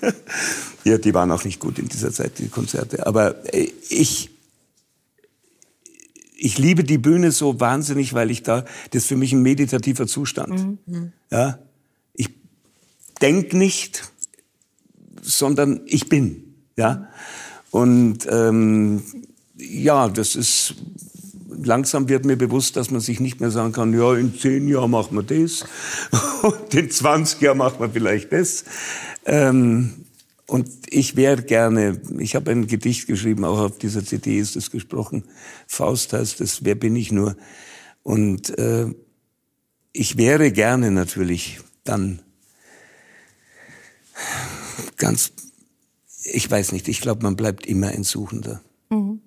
[0.84, 3.06] ja, die waren auch nicht gut in dieser Zeit, die Konzerte.
[3.06, 4.30] Aber äh, ich,
[6.36, 10.06] ich liebe die Bühne so wahnsinnig, weil ich da, das ist für mich ein meditativer
[10.06, 10.86] Zustand.
[10.86, 11.12] Mhm.
[11.30, 11.60] Ja,
[12.14, 12.30] ich
[13.22, 14.12] denk nicht,
[15.22, 16.54] sondern ich bin.
[16.76, 17.08] Ja,
[17.70, 19.02] und ähm,
[19.60, 20.74] ja, das ist
[21.62, 24.90] langsam wird mir bewusst, dass man sich nicht mehr sagen kann, ja, in zehn Jahren
[24.90, 25.64] machen wir das
[26.42, 28.64] und in 20 Jahren machen wir vielleicht das.
[29.26, 30.06] Ähm,
[30.46, 34.70] und ich wäre gerne, ich habe ein Gedicht geschrieben, auch auf dieser CD ist es
[34.70, 35.24] gesprochen.
[35.66, 37.36] Faust heißt es, wer bin ich nur?
[38.02, 38.86] Und äh,
[39.92, 42.20] ich wäre gerne natürlich dann
[44.96, 45.32] ganz,
[46.24, 48.60] ich weiß nicht, ich glaube, man bleibt immer ein Suchender.
[48.90, 49.22] Mhm.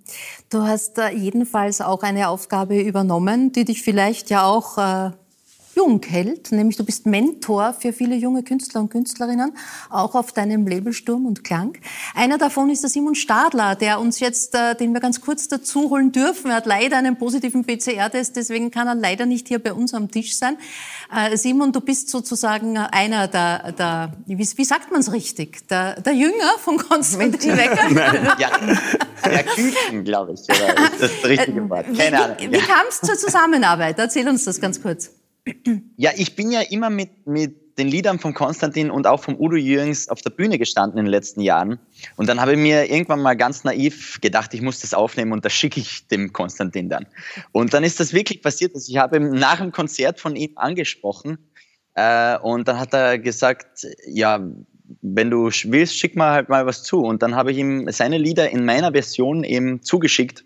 [0.50, 5.12] Du hast äh, jedenfalls auch eine Aufgabe übernommen, die dich vielleicht ja auch äh,
[5.76, 9.56] jung hält, nämlich du bist Mentor für viele junge Künstler und Künstlerinnen,
[9.90, 11.78] auch auf deinem Label Sturm und Klang.
[12.16, 15.90] Einer davon ist der Simon Stadler, der uns jetzt, äh, den wir ganz kurz dazu
[15.90, 16.52] holen dürfen.
[16.52, 20.12] Er hat leider einen positiven PCR-Test, deswegen kann er leider nicht hier bei uns am
[20.12, 20.58] Tisch sein.
[21.14, 26.00] Äh, Simon, du bist sozusagen einer der, der wie, wie sagt man es richtig, der,
[26.02, 27.90] der Jünger von Konstantin Wecker.
[28.40, 28.50] ja,
[29.26, 31.86] der Küken, glaube ich, oder ist das das richtige äh, Wort?
[31.98, 32.38] Keine Ahnung.
[32.40, 33.98] Wie, wie kam es zur Zusammenarbeit?
[34.00, 35.10] Erzähl uns das ganz kurz.
[35.98, 39.56] Ja, ich bin ja immer mit, mit den Liedern von Konstantin und auch von Udo
[39.56, 41.80] Jürgens auf der Bühne gestanden in den letzten Jahren.
[42.16, 45.44] Und dann habe ich mir irgendwann mal ganz naiv gedacht, ich muss das aufnehmen und
[45.44, 47.08] das schicke ich dem Konstantin dann.
[47.52, 48.76] Und dann ist das wirklich passiert.
[48.76, 51.38] Also ich habe ihn nach dem Konzert von ihm angesprochen
[51.96, 54.40] äh, und dann hat er gesagt, ja,
[55.02, 57.02] wenn du willst, schick mal halt mal was zu.
[57.02, 60.46] Und dann habe ich ihm seine Lieder in meiner Version eben zugeschickt.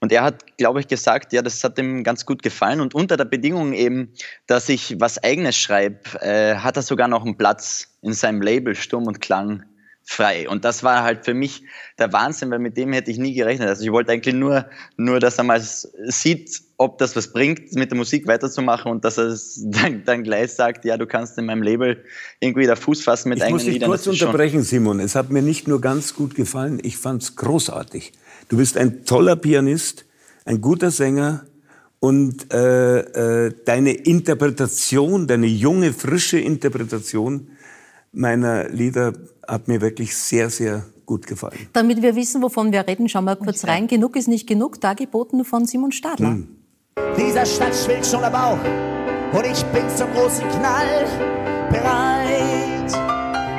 [0.00, 2.80] Und er hat, glaube ich, gesagt, ja, das hat ihm ganz gut gefallen.
[2.80, 4.12] Und unter der Bedingung eben,
[4.46, 8.76] dass ich was Eigenes schreibe, äh, hat er sogar noch einen Platz in seinem Label
[8.76, 9.64] Sturm und Klang
[10.08, 10.48] frei.
[10.48, 11.62] Und das war halt für mich
[11.98, 13.68] der Wahnsinn, weil mit dem hätte ich nie gerechnet.
[13.68, 14.64] Also ich wollte eigentlich nur,
[14.96, 19.18] nur, dass er mal sieht, ob das was bringt, mit der Musik weiterzumachen und dass
[19.18, 22.04] er dann, dann gleich sagt, ja, du kannst in meinem Label
[22.40, 23.82] irgendwie da Fuß fassen mit ich eigenen Liedern.
[23.82, 25.00] Ich muss dich kurz unterbrechen, Simon.
[25.00, 28.12] Es hat mir nicht nur ganz gut gefallen, ich fand es großartig.
[28.48, 30.06] Du bist ein toller Pianist,
[30.44, 31.44] ein guter Sänger
[32.00, 37.48] und äh, äh, deine Interpretation, deine junge, frische Interpretation
[38.12, 39.12] meiner Lieder
[39.46, 41.68] hat mir wirklich sehr, sehr gut gefallen.
[41.72, 43.86] Damit wir wissen, wovon wir reden, schauen wir kurz rein.
[43.86, 46.30] Genug ist nicht genug, dargeboten von Simon Stadler.
[46.30, 46.48] Hm.
[47.16, 48.58] Dieser Stadt schwillt schon der Bauch
[49.32, 51.06] und ich bin zum großen Knall
[51.70, 52.92] bereit.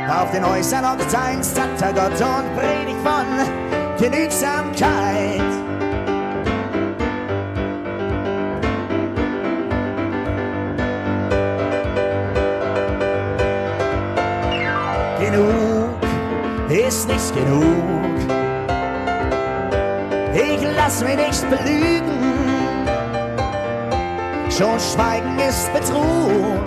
[0.09, 3.68] Auf den äußeren Oktein satter Gott und Predigt von
[3.99, 5.41] Genügsamkeit.
[15.19, 15.89] Genug
[16.69, 18.15] ist nicht genug.
[20.33, 22.19] Ich lass mich nicht belügen.
[24.49, 26.63] Schon Schweigen ist Betrug.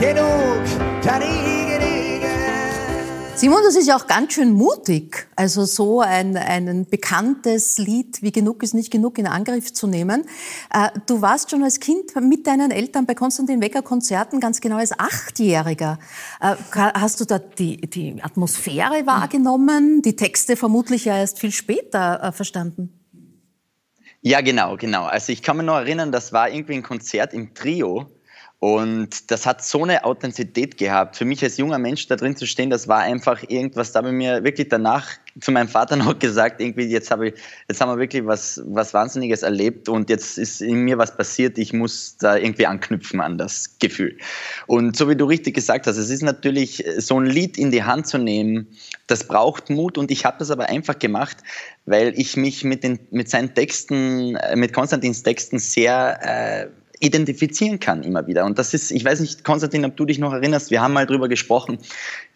[0.00, 0.64] Genug
[1.04, 1.67] kann ich
[3.38, 8.32] Simon, das ist ja auch ganz schön mutig, also so ein, ein bekanntes Lied wie
[8.32, 10.24] Genug ist nicht genug in Angriff zu nehmen.
[10.74, 14.78] Äh, du warst schon als Kind mit deinen Eltern bei Konstantin Wecker Konzerten, ganz genau
[14.78, 16.00] als Achtjähriger.
[16.40, 22.20] Äh, hast du da die, die Atmosphäre wahrgenommen, die Texte vermutlich ja erst viel später
[22.20, 22.92] äh, verstanden?
[24.20, 25.04] Ja, genau, genau.
[25.04, 28.10] Also ich kann mich noch erinnern, das war irgendwie ein Konzert im Trio
[28.60, 31.16] und das hat so eine Authentizität gehabt.
[31.16, 34.08] Für mich als junger Mensch da drin zu stehen, das war einfach irgendwas, da habe
[34.08, 37.34] ich mir wirklich danach zu meinem Vater noch gesagt, irgendwie, jetzt habe ich,
[37.68, 41.56] jetzt haben wir wirklich was, was Wahnsinniges erlebt und jetzt ist in mir was passiert,
[41.56, 44.18] ich muss da irgendwie anknüpfen an das Gefühl.
[44.66, 47.84] Und so wie du richtig gesagt hast, es ist natürlich, so ein Lied in die
[47.84, 48.66] Hand zu nehmen,
[49.06, 51.36] das braucht Mut und ich habe das aber einfach gemacht,
[51.86, 56.68] weil ich mich mit, den, mit seinen Texten, mit Konstantins Texten sehr, äh,
[57.00, 58.44] identifizieren kann immer wieder.
[58.44, 61.06] Und das ist, ich weiß nicht, Konstantin, ob du dich noch erinnerst, wir haben mal
[61.06, 61.78] drüber gesprochen,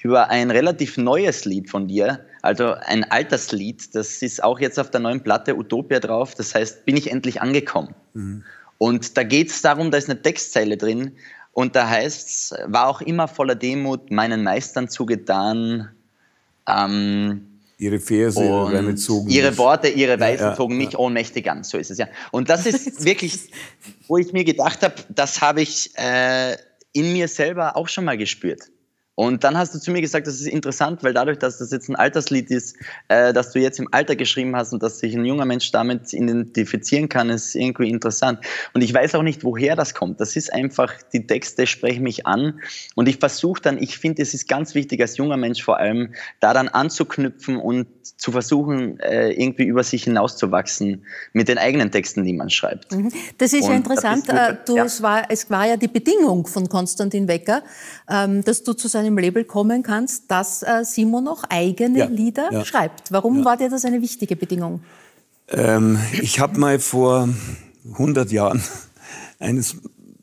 [0.03, 4.91] über ein relativ neues Lied von dir, also ein Alterslied, das ist auch jetzt auf
[4.91, 7.95] der neuen Platte Utopia drauf, das heißt, bin ich endlich angekommen.
[8.15, 8.45] Mhm.
[8.79, 11.13] Und da geht es darum, da ist eine Textzeile drin
[11.53, 15.91] und da heißt es, war auch immer voller Demut meinen Meistern zugetan,
[16.69, 17.52] ähm,
[17.83, 19.29] ihre Verse Und reingezogen.
[19.31, 21.65] ihre Das- Worte, ihre Weisen ja, zogen mich ohnmächtig an.
[21.65, 22.09] So ist es ja.
[22.31, 23.51] Und das ist wirklich,
[24.09, 26.57] wo ich mir gedacht habe, das habe ich äh,
[26.93, 28.63] in mir selber auch schon mal gespürt.
[29.15, 31.91] Und dann hast du zu mir gesagt, das ist interessant, weil dadurch, dass das jetzt
[31.91, 32.77] ein Alterslied ist,
[33.09, 36.15] äh, das du jetzt im Alter geschrieben hast und dass sich ein junger Mensch damit
[36.15, 38.41] identifizieren kann, ist irgendwie interessant.
[38.73, 40.21] Und ich weiß auch nicht, woher das kommt.
[40.21, 42.61] Das ist einfach, die Texte sprechen mich an
[42.95, 46.15] und ich versuche dann, ich finde, es ist ganz wichtig als junger Mensch vor allem,
[46.41, 52.25] da dann anzuknüpfen und zu versuchen, äh, irgendwie über sich hinauszuwachsen mit den eigenen Texten,
[52.25, 52.89] die man schreibt.
[53.39, 54.29] Das ist ja Und interessant.
[54.29, 54.85] das ist äh, Du, ja.
[54.85, 57.63] es, war, es war ja die Bedingung von Konstantin Wecker,
[58.09, 62.53] ähm, dass du zu seinem Label kommen kannst, dass äh, Simon noch eigene Ja, Lieder
[62.53, 62.65] ja.
[62.65, 63.13] schreibt.
[63.13, 64.83] Warum war dir das eine wichtige Bedingung?
[65.49, 67.29] Ähm, ich habe mal vor
[67.93, 68.63] 100 Jahren
[69.39, 69.77] eines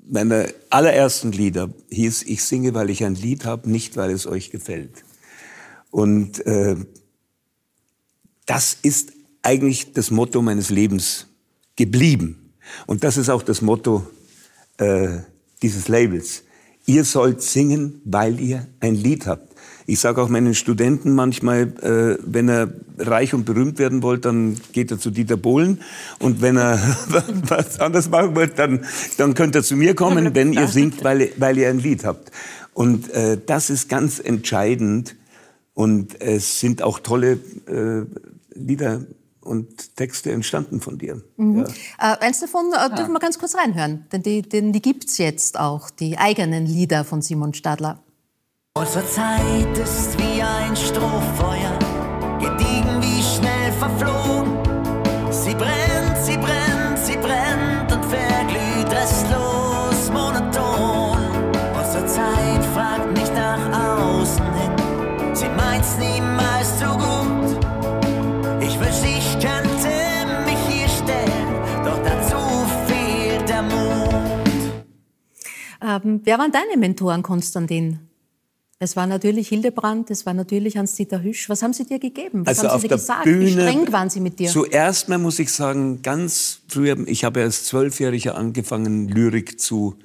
[0.10, 4.50] meiner allerersten Lieder hieß Ich singe, weil ich ein Lied habe, nicht weil es euch
[4.50, 5.04] gefällt.
[5.92, 6.76] Und äh,
[8.46, 9.13] das ist
[9.44, 11.28] eigentlich das Motto meines Lebens
[11.76, 12.54] geblieben.
[12.88, 14.08] Und das ist auch das Motto
[14.78, 15.20] äh,
[15.62, 16.44] dieses Labels.
[16.89, 19.54] Ihr sollt singen, weil ihr ein Lied habt.
[19.86, 24.58] Ich sage auch meinen Studenten manchmal, äh, wenn er reich und berühmt werden wollt, dann
[24.71, 25.82] geht er zu Dieter Bohlen.
[26.17, 26.80] Und wenn er
[27.47, 28.86] was anderes machen wollt, dann,
[29.17, 32.32] dann könnt ihr zu mir kommen, wenn ihr singt, weil, weil ihr ein Lied habt.
[32.73, 35.15] Und äh, das ist ganz entscheidend.
[35.75, 37.34] Und es sind auch tolle
[37.67, 38.04] äh,
[38.56, 39.02] Lieder
[39.41, 41.21] und Texte entstanden von dir.
[41.38, 41.63] Ja.
[42.13, 45.60] Äh, eins davon äh, dürfen wir ganz kurz reinhören, denn die, denn die gibt's jetzt
[45.60, 48.04] auch, die eigenen Lieder von Simon Stadler.
[48.75, 51.79] Unsere Zeit ist wie ein Strohfeuer,
[75.89, 77.99] Ähm, wer waren deine Mentoren, Konstantin?
[78.82, 81.49] Es war natürlich Hildebrand, es war natürlich Hans-Dieter Hüsch.
[81.49, 82.45] Was haben sie dir gegeben?
[82.45, 83.23] Was Also haben sie dir gesagt?
[83.25, 83.45] Bühne.
[83.45, 84.49] Wie streng waren sie mit dir?
[84.49, 89.95] Zuerst mal muss ich sagen, ganz früher, ich habe als Zwölfjähriger angefangen, Lyrik zu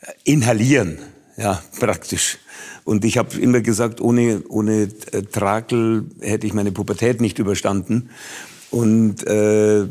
[0.00, 0.98] äh, inhalieren,
[1.36, 2.38] ja, praktisch.
[2.84, 8.10] Und ich habe immer gesagt, ohne, ohne äh, Trakel hätte ich meine Pubertät nicht überstanden.
[8.70, 9.88] Und äh, äh,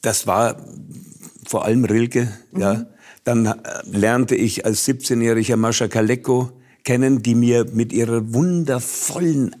[0.00, 0.56] das war
[1.46, 2.86] vor allem Rilke, ja.
[3.24, 3.54] Dann äh,
[3.90, 6.52] lernte ich als 17-jähriger Mascha Kaleko
[6.84, 9.56] kennen, die mir mit ihrer wundervollen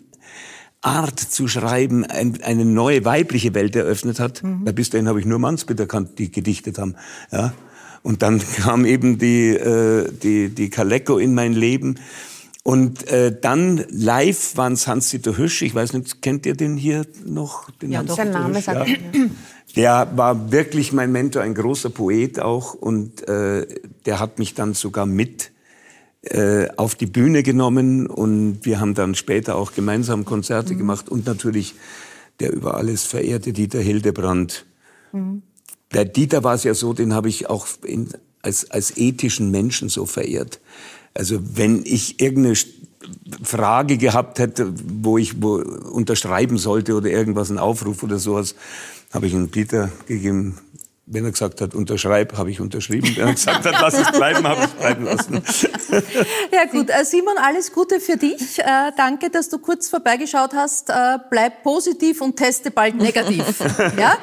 [0.82, 4.42] Art zu schreiben ein, eine neue weibliche Welt eröffnet hat.
[4.42, 6.94] Weil bis dahin habe ich nur Mannsbitter kannt, die gedichtet haben.
[7.32, 7.54] Ja.
[8.02, 11.96] Und dann kam eben die, äh, die, die Kaleko in mein Leben.
[12.64, 15.60] Und äh, dann live waren es Hans-Dieter Hüsch.
[15.62, 17.70] Ich weiß nicht, kennt ihr den hier noch?
[17.70, 18.16] Den Ja, doch.
[18.16, 18.64] Der Name Hüsch?
[18.64, 18.96] sagt ja.
[19.76, 22.72] Der war wirklich mein Mentor, ein großer Poet auch.
[22.72, 23.66] Und äh,
[24.06, 25.50] der hat mich dann sogar mit
[26.22, 28.06] äh, auf die Bühne genommen.
[28.06, 31.10] Und wir haben dann später auch gemeinsam Konzerte gemacht.
[31.10, 31.74] Und natürlich
[32.40, 34.64] der über alles verehrte Dieter Hildebrand.
[35.90, 38.08] Bei Dieter war es ja so, den habe ich auch in,
[38.42, 40.60] als, als ethischen Menschen so verehrt.
[41.14, 42.56] Also wenn ich irgendeine
[43.42, 48.54] Frage gehabt hätte, wo ich wo unterschreiben sollte oder irgendwas, einen Aufruf oder sowas,
[49.12, 50.58] habe ich einen Dieter gegeben.
[51.06, 53.10] Wenn er gesagt hat, unterschreib, habe ich unterschrieben.
[53.14, 55.42] Wenn er gesagt hat, lass es bleiben, habe ich es bleiben lassen.
[56.52, 58.58] Ja gut, äh, Simon, alles Gute für dich.
[58.58, 60.90] Äh, danke, dass du kurz vorbeigeschaut hast.
[60.90, 63.60] Äh, bleib positiv und teste bald negativ.
[63.98, 64.16] ja?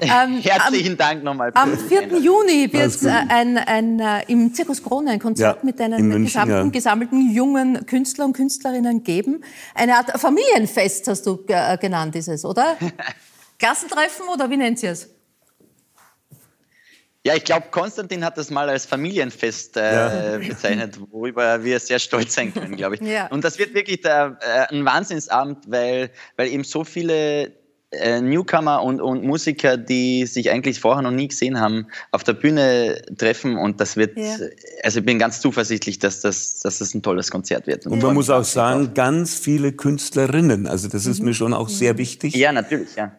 [0.00, 1.50] Ähm, Herzlichen Dank nochmal.
[1.54, 2.18] Am 4.
[2.18, 3.08] Juni wird gut.
[3.08, 6.52] äh, ein, ein, äh, im Zirkus Krone ein Konzert Ja, mit in deinen München, gesamten,
[6.52, 6.70] ja.
[6.70, 9.44] gesammelten jungen Künstler und Künstlerinnen geben.
[9.74, 12.76] Eine Art Familienfest hast du äh, genannt, ist es, oder?
[13.58, 15.13] Klassentreffen oder wie nennt ihr es?
[17.26, 22.34] Ja, ich glaube, Konstantin hat das mal als Familienfest äh, bezeichnet, worüber wir sehr stolz
[22.34, 23.00] sein können, glaube ich.
[23.00, 23.28] Ja.
[23.28, 27.52] Und das wird wirklich der, äh, ein Wahnsinnsabend, weil, weil eben so viele
[27.92, 32.34] äh, Newcomer und, und Musiker, die sich eigentlich vorher noch nie gesehen haben, auf der
[32.34, 34.36] Bühne treffen und das wird, Ja.
[34.82, 37.86] also ich bin ganz zuversichtlich, dass das, dass das ein tolles Konzert wird.
[37.86, 40.66] Und man muss auch sagen, ganz viele Künstlerinnen.
[40.66, 42.34] Also das ist mir schon auch sehr wichtig.
[42.36, 43.12] Ja, natürlich, ja.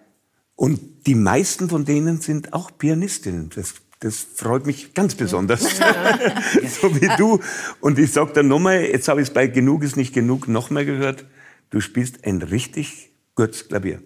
[0.56, 3.50] Und die meisten von denen sind auch Pianistinnen.
[3.54, 3.74] Das,
[4.06, 5.62] das freut mich ganz besonders.
[6.80, 7.40] so wie du.
[7.80, 10.86] Und ich sag dann nochmal, jetzt habe ich es bei Genug ist nicht genug nochmal
[10.86, 11.26] gehört,
[11.72, 14.04] du spielst ein richtig gutes Klavier.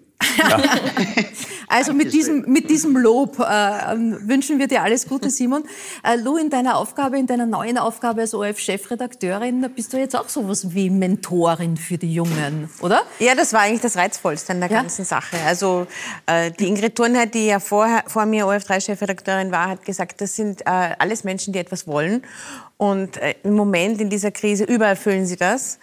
[1.68, 5.62] Also mit diesem, mit diesem Lob äh, wünschen wir dir alles Gute, Simon.
[6.02, 10.28] Äh, Lou, in deiner Aufgabe, in deiner neuen Aufgabe als ORF-Chefredakteurin, bist du jetzt auch
[10.28, 13.02] sowas wie Mentorin für die Jungen, oder?
[13.20, 14.78] Ja, das war eigentlich das Reizvollste an der Ja.
[14.80, 15.36] ganzen Sache.
[15.46, 15.86] Also
[16.26, 20.62] äh, die Ingrid Thurnheit, die ja vorher, vor mir ORF3-Chefredakteurin war, hat gesagt, das sind
[20.62, 20.64] äh,
[20.98, 22.22] alles Menschen, die etwas wollen.
[22.78, 25.78] Und äh, im Moment in dieser Krise übererfüllen sie das.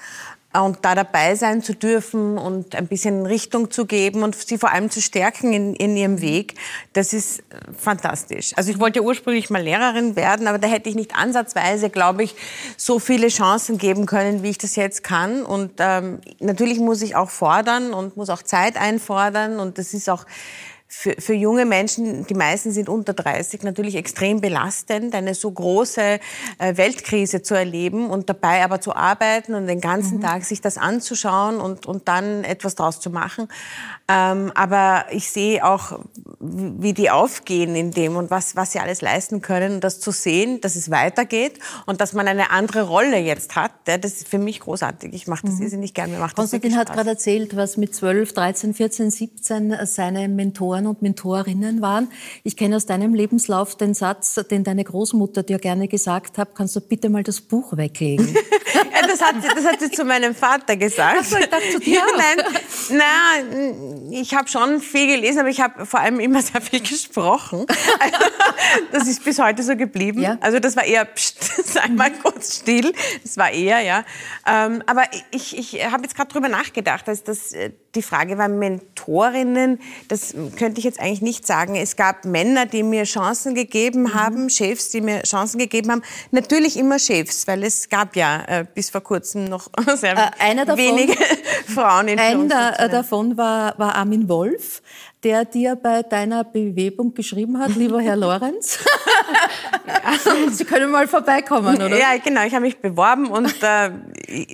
[0.53, 4.71] Und da dabei sein zu dürfen und ein bisschen Richtung zu geben und sie vor
[4.71, 6.55] allem zu stärken in, in ihrem Weg,
[6.93, 7.43] das ist äh,
[7.77, 8.53] fantastisch.
[8.55, 12.35] Also ich wollte ursprünglich mal Lehrerin werden, aber da hätte ich nicht ansatzweise, glaube ich,
[12.77, 15.43] so viele Chancen geben können, wie ich das jetzt kann.
[15.43, 19.59] Und ähm, natürlich muss ich auch fordern und muss auch Zeit einfordern.
[19.59, 20.25] Und das ist auch
[20.89, 26.01] für, für junge Menschen, die meisten sind unter 30, natürlich extrem belastend, eine so große
[26.01, 26.19] äh,
[26.77, 31.59] Weltkrise zu erleben und dabei aber zu arbeiten und den ganzen Tag sich das anzuschauen
[31.59, 33.49] und, und dann etwas draus zu machen.
[34.09, 35.99] Ähm, aber ich sehe auch,
[36.39, 39.75] wie die aufgehen in dem und was, was sie alles leisten können.
[39.75, 43.71] Und das zu sehen, dass es weitergeht und dass man eine andere Rolle jetzt hat,
[43.85, 45.13] ja, das ist für mich großartig.
[45.13, 46.11] Ich mache das irrsinnig gern.
[46.11, 50.87] Mir macht das Konstantin hat gerade erzählt, was mit 12, 13, 14, 17 seine Mentoren
[50.87, 52.07] und Mentorinnen waren.
[52.43, 56.77] Ich kenne aus deinem Lebenslauf den Satz, den deine Großmutter dir gerne gesagt hat, kannst
[56.77, 58.33] du bitte mal das Buch weglegen?
[58.73, 61.17] Ja, das, hat sie, das hat sie zu meinem Vater gesagt.
[61.21, 62.01] Ach so, ich dachte zu dir.
[62.17, 62.45] Nein,
[62.91, 67.65] na, ich habe schon viel gelesen, aber ich habe vor allem immer sehr viel gesprochen.
[67.99, 68.17] Also,
[68.91, 70.21] das ist bis heute so geblieben.
[70.21, 70.37] Ja.
[70.41, 72.93] Also das war eher, pst, sag mal kurz still.
[73.23, 74.03] Das war eher, ja.
[74.45, 78.47] Ähm, aber ich, ich habe jetzt gerade drüber nachgedacht, dass das äh, die Frage war
[78.47, 79.79] Mentorinnen.
[80.07, 81.75] Das könnte ich jetzt eigentlich nicht sagen.
[81.75, 84.13] Es gab Männer, die mir Chancen gegeben Mhm.
[84.13, 86.01] haben, Chefs, die mir Chancen gegeben haben.
[86.31, 90.77] Natürlich immer Chefs, weil es gab ja äh, bis vor kurzem noch sehr Äh, davon-
[90.77, 91.13] wenige
[91.67, 94.81] Frauen in Einer äh, davon war, war Armin Wolf,
[95.23, 98.77] der dir bei deiner Bewerbung geschrieben hat, lieber Herr Lorenz.
[100.51, 101.97] Sie können mal vorbeikommen, oder?
[101.97, 102.45] Ja, genau.
[102.45, 103.89] Ich habe mich beworben und äh,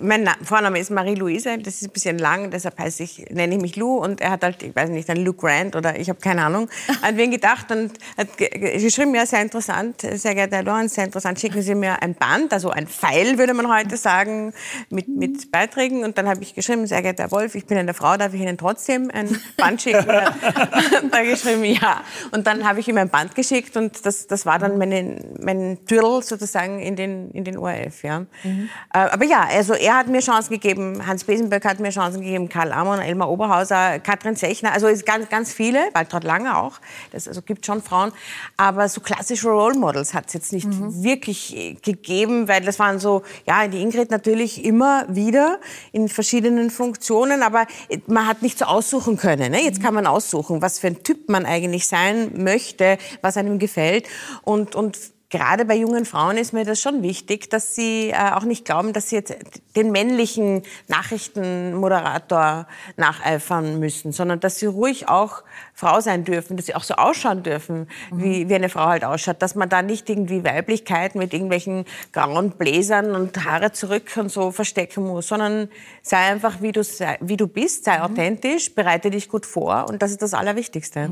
[0.02, 1.58] mein Na Vorname ist Marie-Louise.
[1.60, 3.98] Das ist ein bisschen lang, deshalb heiße ich, nenne ich mich Lou.
[3.98, 6.70] Und er hat halt, ich weiß nicht, einen Lou Grant oder ich habe keine Ahnung,
[7.02, 10.94] an wen gedacht und hat ge- ge- geschrieben, ja, sehr interessant, sehr geehrter Herr Lorenz,
[10.96, 14.54] sehr interessant, schicken Sie mir ein Band, also ein Pfeil, würde man heute sagen,
[14.90, 16.04] mit, mit Beiträgen.
[16.04, 18.42] Und dann habe ich geschrieben, sehr geehrter Herr Wolf, ich bin eine Frau, darf ich
[18.42, 20.06] Ihnen trotzdem ein Band schicken?
[21.12, 22.02] Er geschrieben, ja.
[22.32, 25.78] Und dann habe ich ihm ein Band geschickt und das, das war dann meine, mein
[25.86, 28.04] Türl sozusagen in den, in den ORF.
[28.04, 28.26] Ja.
[28.44, 28.58] Äh,
[28.98, 32.74] aber ja, also er hat mir Chancen gegeben, Hans Besenberg hat mir Chancen gegeben, Karl
[32.74, 36.82] Amon, Elmar Oberhauser, Katrin Sechner, also es ganz, ganz viele, Waltraud Lange auch.
[37.14, 38.12] Das also gibt schon Frauen.
[38.58, 43.00] Aber so klassische Role Models hat es jetzt nicht wirklich äh, gegeben, weil das waren
[43.00, 45.62] so, ja, die Ingrid natürlich immer wieder
[45.94, 49.54] in verschiedenen Funktionen, aber äh, man hat nicht so aussuchen können.
[49.54, 49.64] Ne?
[49.64, 54.10] Jetzt kann man aussuchen, was für ein Typ man eigentlich sein möchte, was einem gefällt.
[54.44, 58.44] Und, und gerade bei jungen Frauen ist mir das schon wichtig, dass sie äh, auch
[58.44, 59.34] nicht glauben, dass sie jetzt
[59.76, 62.68] den männlichen Nachrichtenmoderator
[62.98, 65.44] nacheifern müssen, sondern dass sie ruhig auch
[65.74, 69.42] Frau sein dürfen, dass sie auch so ausschauen dürfen, wie, wie eine Frau halt ausschaut,
[69.42, 74.52] dass man da nicht irgendwie Weiblichkeit mit irgendwelchen grauen Bläsern und Haare zurück und so
[74.52, 75.70] verstecken muss, sondern
[76.04, 80.02] sei einfach, wie du, sei, wie du bist, sei authentisch, bereite dich gut vor und
[80.02, 81.10] das ist das Allerwichtigste.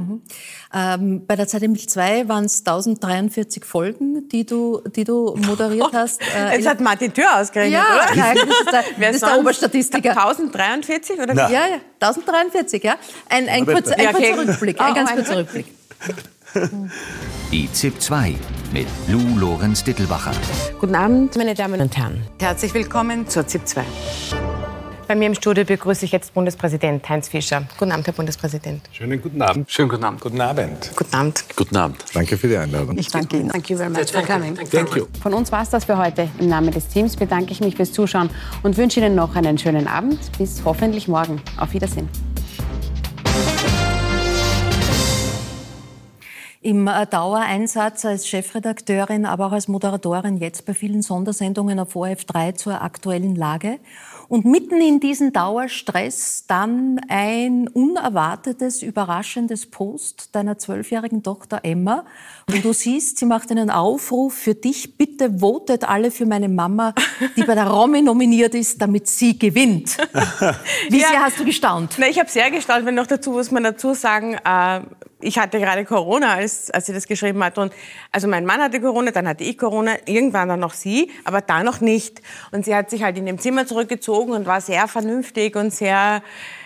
[0.74, 5.36] Ähm, bei der Zeit im Bild 2 waren es 1043 Folgen, die du, die du
[5.48, 6.22] moderiert hast.
[6.22, 8.16] Äh, Jetzt hat Martin Tür ausgerechnet, ja, oder?
[8.16, 9.40] ja, das ist der, das ist der?
[9.40, 10.12] Oberstatistiker.
[10.12, 11.38] 1043 oder wie?
[11.38, 12.96] Ja, ja, 1043, ja.
[13.30, 14.34] Ein, ein, kurzer, ein Ja, okay.
[14.34, 15.66] kurzer Rückblick, ein Oh, ganz ein kurzer Rückblick.
[17.52, 18.36] Die ZIP 2
[18.74, 20.32] mit Lou Lorenz Dittelbacher.
[20.80, 22.26] Guten Abend, meine Damen und Herren.
[22.40, 23.84] Herzlich willkommen zur ZIP 2.
[25.12, 27.64] Bei mir im Studio begrüße ich jetzt Bundespräsident Heinz Fischer.
[27.78, 28.84] Guten Abend, Herr Bundespräsident.
[28.94, 29.70] Schönen guten Abend.
[29.70, 30.22] Schönen guten Abend.
[30.22, 30.92] Guten Abend.
[30.96, 31.44] Guten Abend.
[31.54, 32.06] Guten Abend.
[32.14, 32.98] Danke für die Einladung.
[32.98, 33.50] Ich danke Ihnen.
[33.50, 34.56] Thank you very much for coming.
[34.56, 35.08] Thank you.
[35.22, 36.30] Von uns war es das für heute.
[36.40, 38.30] Im Namen des Teams bedanke ich mich fürs Zuschauen
[38.64, 40.18] und wünsche Ihnen noch einen schönen Abend.
[40.38, 41.42] Bis hoffentlich morgen.
[41.58, 42.08] Auf Wiedersehen.
[46.64, 52.54] Im äh, Dauereinsatz als Chefredakteurin, aber auch als Moderatorin jetzt bei vielen Sondersendungen auf ORF3
[52.54, 53.80] zur aktuellen Lage.
[54.32, 62.06] Und mitten in diesen Dauerstress dann ein unerwartetes, überraschendes Post deiner zwölfjährigen Tochter Emma.
[62.50, 64.96] Und du siehst, sie macht einen Aufruf für dich.
[64.96, 66.96] Bitte votet alle für meine Mama,
[67.36, 69.98] die bei der Romy nominiert ist, damit sie gewinnt.
[70.90, 71.10] Wie Ja.
[71.10, 71.96] sehr hast du gestaunt?
[71.98, 74.80] Na, ich habe sehr gestaunt, wenn noch dazu muss man dazu sagen, äh,
[75.22, 77.58] ich hatte gerade Corona, als, als sie das geschrieben hat.
[77.58, 77.74] Und
[78.12, 81.64] also mein Mann hatte Corona, dann hatte ich Corona, irgendwann dann noch sie, aber da
[81.64, 82.22] noch nicht.
[82.52, 86.22] Und sie hat sich halt in dem Zimmer zurückgezogen und war sehr vernünftig und sehr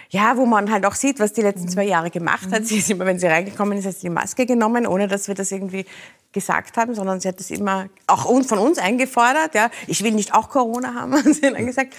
[0.09, 2.65] ja, wo man halt auch sieht, was die letzten zwei Jahre gemacht hat.
[2.65, 5.35] Sie ist immer, wenn sie reingekommen ist, hat sie die Maske genommen, ohne dass wir
[5.35, 5.85] das irgendwie
[6.31, 9.55] gesagt haben, sondern sie hat das immer auch von uns eingefordert.
[9.55, 11.95] Ja, ich will nicht auch Corona haben, hat sie dann gesagt.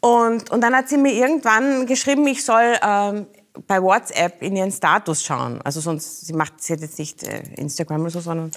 [0.00, 3.26] Und, und dann hat sie mir irgendwann geschrieben, ich soll ähm,
[3.66, 5.60] bei WhatsApp in ihren Status schauen.
[5.62, 8.50] Also sonst, sie macht, sie hat jetzt nicht äh, Instagram oder so, sondern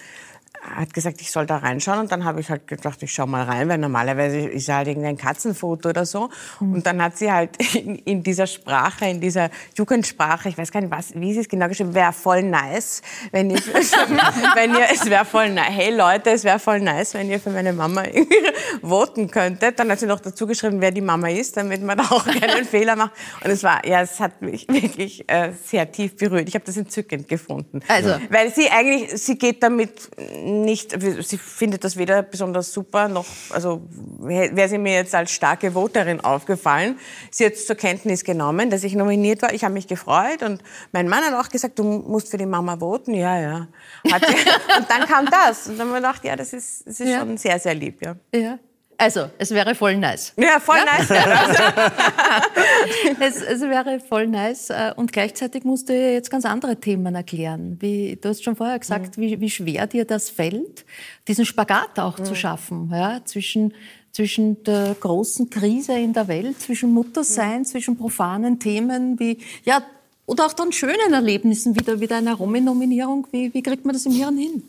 [0.62, 2.00] hat gesagt, ich soll da reinschauen.
[2.00, 5.18] Und dann habe ich halt gedacht, ich schau mal rein, weil normalerweise ist halt irgendein
[5.18, 6.30] Katzenfoto oder so.
[6.60, 6.74] Mhm.
[6.74, 10.82] Und dann hat sie halt in, in, dieser Sprache, in dieser Jugendsprache, ich weiß gar
[10.82, 13.02] nicht, was, wie sie es genau geschrieben, wäre voll nice,
[13.32, 13.58] wenn ihr,
[14.56, 17.52] wenn ihr es wäre voll nice, hey Leute, es wäre voll nice, wenn ihr für
[17.52, 18.04] meine Mama
[18.82, 19.80] voten könntet.
[19.80, 22.66] Dann hat sie noch dazu geschrieben, wer die Mama ist, damit man da auch keinen
[22.66, 23.14] Fehler macht.
[23.44, 26.48] Und es war, ja, es hat mich wirklich äh, sehr tief berührt.
[26.48, 27.80] Ich habe das entzückend gefunden.
[27.88, 28.16] Also.
[28.30, 30.10] Weil sie eigentlich, sie geht damit
[30.50, 33.82] nicht, sie findet das weder besonders super, noch, also
[34.20, 37.00] wäre sie mir jetzt als starke Voterin aufgefallen.
[37.32, 39.54] Sie hat zur Kenntnis genommen, dass ich nominiert war.
[39.54, 42.78] Ich habe mich gefreut und mein Mann hat auch gesagt, du musst für die Mama
[42.80, 43.14] voten.
[43.14, 43.68] Ja, ja.
[44.04, 45.68] und dann kam das.
[45.68, 47.20] Und dann haben wir gedacht, ja, das ist, das ist ja.
[47.20, 48.02] schon sehr, sehr lieb.
[48.04, 48.16] Ja.
[48.34, 48.60] ja.
[49.02, 50.34] Also, es wäre voll nice.
[50.36, 50.84] Ja, voll ja?
[50.84, 51.10] nice.
[53.22, 54.72] es, es, wäre voll nice.
[54.72, 57.78] Äh, und gleichzeitig musst du jetzt ganz andere Themen erklären.
[57.80, 59.22] Wie, du hast schon vorher gesagt, mhm.
[59.22, 60.84] wie, wie, schwer dir das fällt,
[61.30, 62.26] diesen Spagat auch mhm.
[62.26, 62.90] zu schaffen.
[62.92, 63.74] Ja, zwischen,
[64.12, 67.66] zwischen der großen Krise in der Welt, zwischen Muttersein, mhm.
[67.66, 69.82] zwischen profanen Themen wie, ja,
[70.26, 73.28] oder auch dann schönen Erlebnissen wie, der, wie deine Romy-Nominierung.
[73.32, 74.64] Wie, wie kriegt man das im Hirn hin?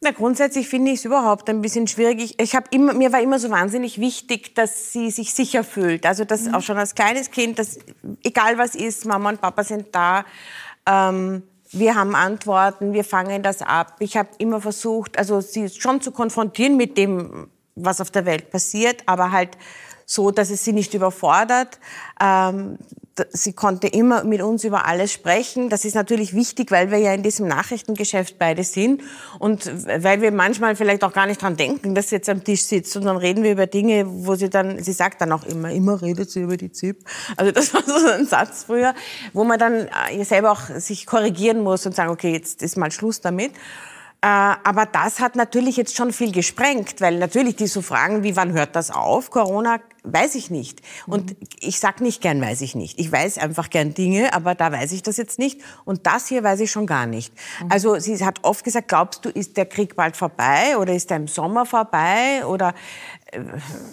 [0.00, 2.22] Na, grundsätzlich finde ich es überhaupt ein bisschen schwierig.
[2.22, 6.04] Ich, ich habe immer, mir war immer so wahnsinnig wichtig, dass sie sich sicher fühlt.
[6.04, 6.54] Also dass mhm.
[6.54, 7.78] auch schon als kleines Kind, dass
[8.22, 10.24] egal was ist, Mama und Papa sind da.
[10.86, 11.42] Ähm,
[11.72, 13.96] wir haben Antworten, wir fangen das ab.
[13.98, 18.50] Ich habe immer versucht, also sie schon zu konfrontieren mit dem, was auf der Welt
[18.50, 19.56] passiert, aber halt
[20.06, 21.80] so, dass es sie nicht überfordert.
[22.20, 22.78] Ähm,
[23.30, 25.68] sie konnte immer mit uns über alles sprechen.
[25.68, 29.02] Das ist natürlich wichtig, weil wir ja in diesem Nachrichtengeschäft beide sind
[29.38, 29.70] und
[30.02, 32.96] weil wir manchmal vielleicht auch gar nicht dran denken, dass sie jetzt am Tisch sitzt
[32.96, 36.02] und dann reden wir über Dinge, wo sie dann, sie sagt dann auch immer, immer
[36.02, 37.04] redet sie über die ZIP.
[37.36, 38.94] Also das war so ein Satz früher,
[39.32, 42.90] wo man dann äh, selber auch sich korrigieren muss und sagen, okay, jetzt ist mal
[42.90, 43.52] Schluss damit.
[44.24, 48.36] Äh, aber das hat natürlich jetzt schon viel gesprengt, weil natürlich die so Fragen wie,
[48.36, 49.30] wann hört das auf?
[49.30, 50.80] Corona, weiß ich nicht.
[51.06, 52.98] Und ich sag nicht gern, weiß ich nicht.
[52.98, 55.60] Ich weiß einfach gern Dinge, aber da weiß ich das jetzt nicht.
[55.84, 57.34] Und das hier weiß ich schon gar nicht.
[57.60, 57.70] Mhm.
[57.70, 61.18] Also sie hat oft gesagt, glaubst du, ist der Krieg bald vorbei oder ist er
[61.18, 62.72] im Sommer vorbei oder
[63.30, 63.40] äh,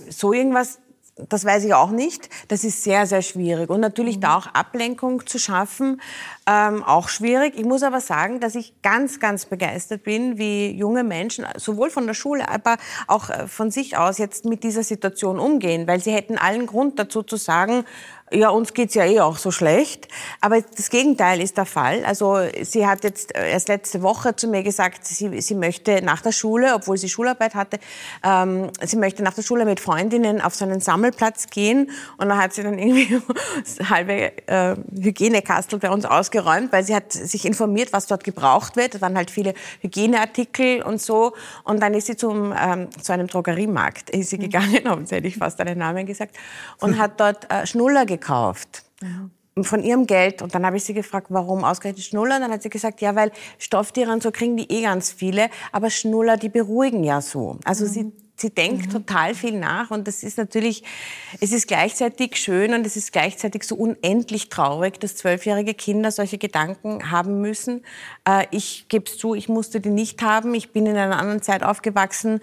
[0.10, 0.80] so irgendwas?
[1.16, 2.30] Das weiß ich auch nicht.
[2.48, 3.70] Das ist sehr, sehr schwierig.
[3.70, 4.22] Und natürlich mhm.
[4.22, 6.02] da auch Ablenkung zu schaffen,
[6.48, 7.54] ähm, auch schwierig.
[7.58, 12.08] Ich muss aber sagen, dass ich ganz, ganz begeistert bin, wie junge Menschen, sowohl von
[12.08, 15.88] der Schule, aber auch äh, von sich aus jetzt mit dieser Situation umgehen.
[15.88, 17.84] Weil sie hätten allen Grund dazu zu sagen,
[18.34, 20.08] ja, uns geht's ja eh auch so schlecht.
[20.40, 22.06] Aber das Gegenteil ist der Fall.
[22.06, 26.22] Also sie hat jetzt äh, erst letzte Woche zu mir gesagt, sie, sie möchte nach
[26.22, 27.80] der Schule, obwohl sie Schularbeit hatte,
[28.24, 31.92] ähm, sie möchte nach der Schule mit Freundinnen auf so einen Sammelplatz gehen.
[32.18, 33.22] Und da hat sie dann irgendwie
[33.60, 38.78] das halbe äh, Hygienekastel bei uns ausgeräumt, weil sie hat sich informiert, was dort gebraucht
[38.78, 38.96] wird.
[38.96, 41.34] Da waren halt viele Hygieneartikel und so.
[41.66, 44.42] Und dann ist sie zum, ähm, zu einem Drogeriemarkt ist sie mhm.
[44.42, 45.06] gegangen, mhm.
[45.10, 46.36] hätte ich fast einen Namen gesagt,
[46.80, 48.84] und hat dort äh, Schnuller gekauft gekauft.
[49.02, 49.30] Ja
[49.64, 50.42] von ihrem Geld.
[50.42, 52.36] Und dann habe ich sie gefragt, warum ausgerechnet Schnuller?
[52.36, 55.50] Und dann hat sie gesagt, ja, weil Stofftiere und so kriegen die eh ganz viele,
[55.72, 57.60] aber Schnuller, die beruhigen ja so.
[57.66, 57.90] Also mhm.
[57.90, 58.12] sie
[58.42, 58.92] sie denkt mhm.
[58.92, 60.84] total viel nach und das ist natürlich,
[61.40, 66.38] es ist gleichzeitig schön und es ist gleichzeitig so unendlich traurig, dass zwölfjährige Kinder solche
[66.38, 67.84] Gedanken haben müssen.
[68.28, 70.54] Äh, ich gebe es zu, ich musste die nicht haben.
[70.54, 72.42] Ich bin in einer anderen Zeit aufgewachsen,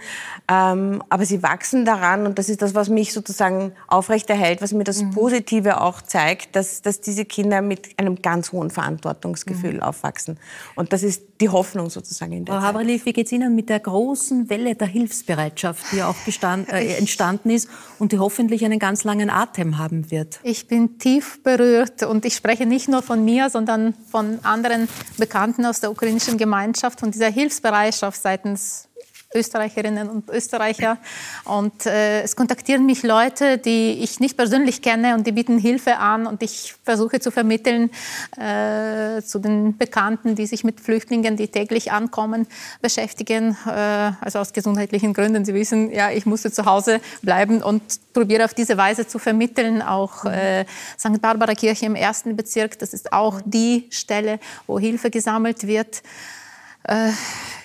[0.50, 4.84] ähm, aber sie wachsen daran und das ist das, was mich sozusagen aufrechterhält, was mir
[4.84, 5.10] das mhm.
[5.10, 9.82] Positive auch zeigt, dass, dass diese Kinder mit einem ganz hohen Verantwortungsgefühl mhm.
[9.82, 10.38] aufwachsen.
[10.76, 13.68] Und das ist die Hoffnung sozusagen in der Frau Haberlief, wie geht es Ihnen mit
[13.68, 17.68] der großen Welle der Hilfsbereitschaft, die auch bestand, äh, entstanden ist
[17.98, 20.40] und die hoffentlich einen ganz langen Atem haben wird?
[20.42, 25.64] Ich bin tief berührt und ich spreche nicht nur von mir, sondern von anderen Bekannten
[25.66, 28.87] aus der ukrainischen Gemeinschaft, von dieser Hilfsbereitschaft seitens
[29.34, 30.96] Österreicherinnen und Österreicher.
[31.44, 35.98] Und äh, es kontaktieren mich Leute, die ich nicht persönlich kenne und die bieten Hilfe
[35.98, 37.90] an und ich versuche zu vermitteln
[38.38, 42.46] äh, zu den Bekannten, die sich mit Flüchtlingen, die täglich ankommen,
[42.80, 43.56] beschäftigen.
[43.66, 45.44] Äh, also aus gesundheitlichen Gründen.
[45.44, 47.82] Sie wissen, ja, ich musste zu Hause bleiben und
[48.14, 49.82] probiere auf diese Weise zu vermitteln.
[49.82, 50.64] Auch äh,
[50.98, 51.20] St.
[51.20, 56.02] Barbara Kirche im ersten Bezirk, das ist auch die Stelle, wo Hilfe gesammelt wird.
[56.84, 57.10] Äh,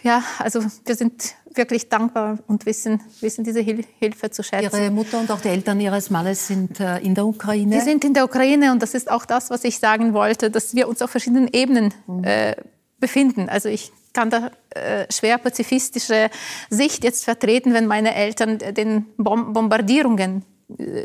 [0.04, 4.76] ja, also wir sind wirklich dankbar und wissen, wissen diese Hil Hilfe zu schätzen.
[4.76, 7.76] Ihre Mutter und auch die Eltern Ihres Mannes sind äh, in der Ukraine?
[7.76, 10.76] Die sind in der Ukraine und das ist auch das, was ich sagen wollte, dass
[10.76, 12.24] wir uns auf verschiedenen Ebenen Mhm.
[12.24, 12.56] äh,
[13.00, 13.50] befinden.
[13.50, 16.30] Also ich kann da äh, schwer pazifistische
[16.70, 20.46] Sicht jetzt vertreten, wenn meine Eltern den Bom Bombardierungen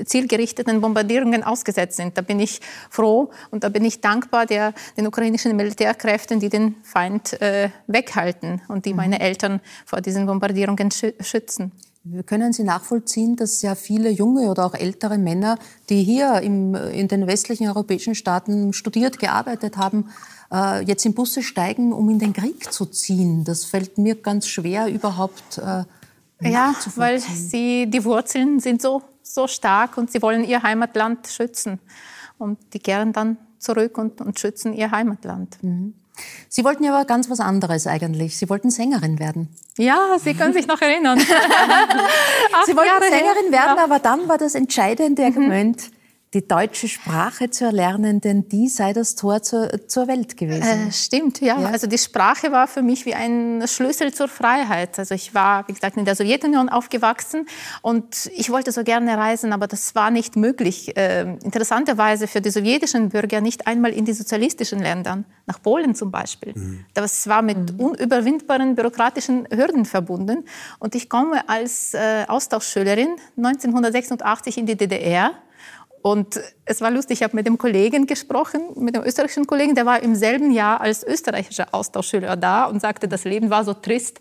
[0.04, 2.16] zielgerichteten Bombardierungen ausgesetzt sind.
[2.16, 6.76] Da bin ich froh und da bin ich dankbar der, den ukrainischen Militärkräften, die den
[6.82, 11.72] Feind äh, weghalten und die meine Eltern vor diesen Bombardierungen schü schützen.
[12.24, 15.58] Können Sie nachvollziehen, dass sehr viele junge oder auch ältere Männer,
[15.90, 20.08] die hier im, in den westlichen europäischen Staaten studiert, gearbeitet haben,
[20.50, 23.44] äh, jetzt in Busse steigen, um in den Krieg zu ziehen?
[23.44, 25.84] Das fällt mir ganz schwer überhaupt äh,
[26.48, 29.02] Ja, weil sie, die Wurzeln sind so,
[29.34, 31.80] so stark und sie wollen ihr Heimatland schützen.
[32.38, 35.58] Und die kehren dann zurück und, und schützen ihr Heimatland.
[36.48, 38.36] Sie wollten ja aber ganz was anderes eigentlich.
[38.38, 39.48] Sie wollten Sängerin werden.
[39.76, 41.18] Ja, Sie können sich noch erinnern.
[42.66, 43.04] Sie wollten Jahre.
[43.08, 43.84] Sängerin werden, Ja.
[43.84, 45.90] aber dann war das entscheidende Argument,
[46.34, 50.88] die deutsche Sprache zu erlernen, denn die sei das Tor zur, zur Welt gewesen.
[50.88, 51.56] Äh, stimmt, ja.
[51.56, 54.98] Also die Sprache war für mich wie ein Schlüssel zur Freiheit.
[54.98, 57.46] Also ich war, wie gesagt, in der Sowjetunion aufgewachsen
[57.80, 60.94] und ich wollte so gerne reisen, aber das war nicht möglich.
[60.98, 66.10] Äh, interessanterweise für die sowjetischen Bürger nicht einmal in die sozialistischen Ländern, nach Polen zum
[66.10, 66.52] Beispiel.
[66.92, 70.44] Das war mit unüberwindbaren bürokratischen Hürden verbunden.
[70.78, 75.32] Und ich komme als äh, Austauschschülerin 1986 in die DDR.
[76.08, 79.86] Und es war lustig, ich habe mit dem Kollegen gesprochen, mit dem österreichischen Kollegen, der
[79.86, 84.20] war im selben Jahr als österreichischer Austauschschüler da und sagte, das Leben war so trist,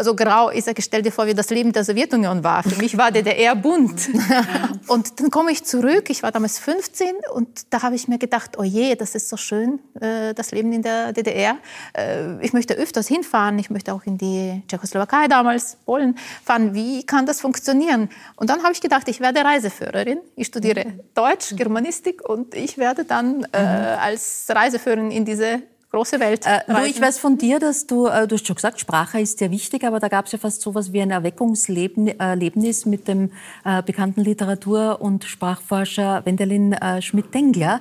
[0.00, 0.50] so grau.
[0.50, 2.62] Ich sage, stell dir vor, wie das Leben der Sowjetunion war.
[2.62, 4.08] Für mich war DDR bunt.
[4.86, 8.58] Und dann komme ich zurück, ich war damals 15 und da habe ich mir gedacht,
[8.58, 11.56] oh je, das ist so schön, äh, das Leben in der DDR.
[11.96, 16.74] Äh, Ich möchte öfters hinfahren, ich möchte auch in die Tschechoslowakei damals, Polen fahren.
[16.74, 18.10] Wie kann das funktionieren?
[18.36, 20.18] Und dann habe ich gedacht, ich werde Reiseführerin.
[20.36, 26.44] Ich studiere Deutsch, Germanistik und ich werde dann äh, als Reiseführerin in diese große Welt
[26.46, 26.90] Äh, reisen.
[26.90, 29.84] ich weiß von dir, dass du, äh, du hast schon gesagt, Sprache ist sehr wichtig,
[29.84, 33.30] aber da gab es ja fast sowas wie ein Erweckungserlebnis mit dem
[33.64, 37.80] äh, bekannten Literatur- und Sprachforscher Wendelin äh, Schmidt-Dengler.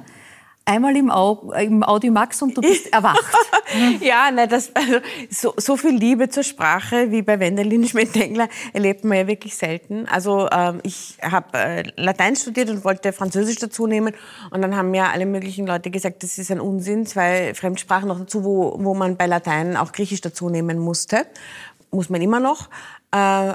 [0.63, 3.25] Einmal im, Au im Audimax und du bist erwacht.
[3.99, 4.99] ja, nein, das, also,
[5.29, 10.07] so, so viel Liebe zur Sprache wie bei Wendelin Schmidt-Dengler erlebt man ja wirklich selten.
[10.07, 14.13] Also ähm, ich habe äh, Latein studiert und wollte Französisch dazu nehmen
[14.51, 18.19] und dann haben mir alle möglichen Leute gesagt, das ist ein Unsinn, zwei Fremdsprachen noch
[18.19, 21.25] dazu, wo, wo man bei Latein auch Griechisch dazu nehmen musste.
[21.89, 22.69] Muss man immer noch.
[23.13, 23.53] Äh, äh,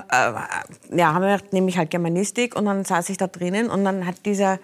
[0.91, 3.85] ja, haben wir gedacht, nehme ich halt Germanistik und dann saß ich da drinnen und
[3.85, 4.59] dann hat dieser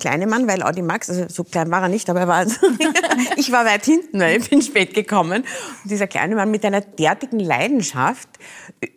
[0.00, 2.56] kleine Mann, weil Audi Max, also so klein war er nicht, aber er war, also,
[3.36, 5.44] ich war weit hinten, weil ich bin spät gekommen.
[5.82, 8.28] Und dieser kleine Mann mit einer derartigen Leidenschaft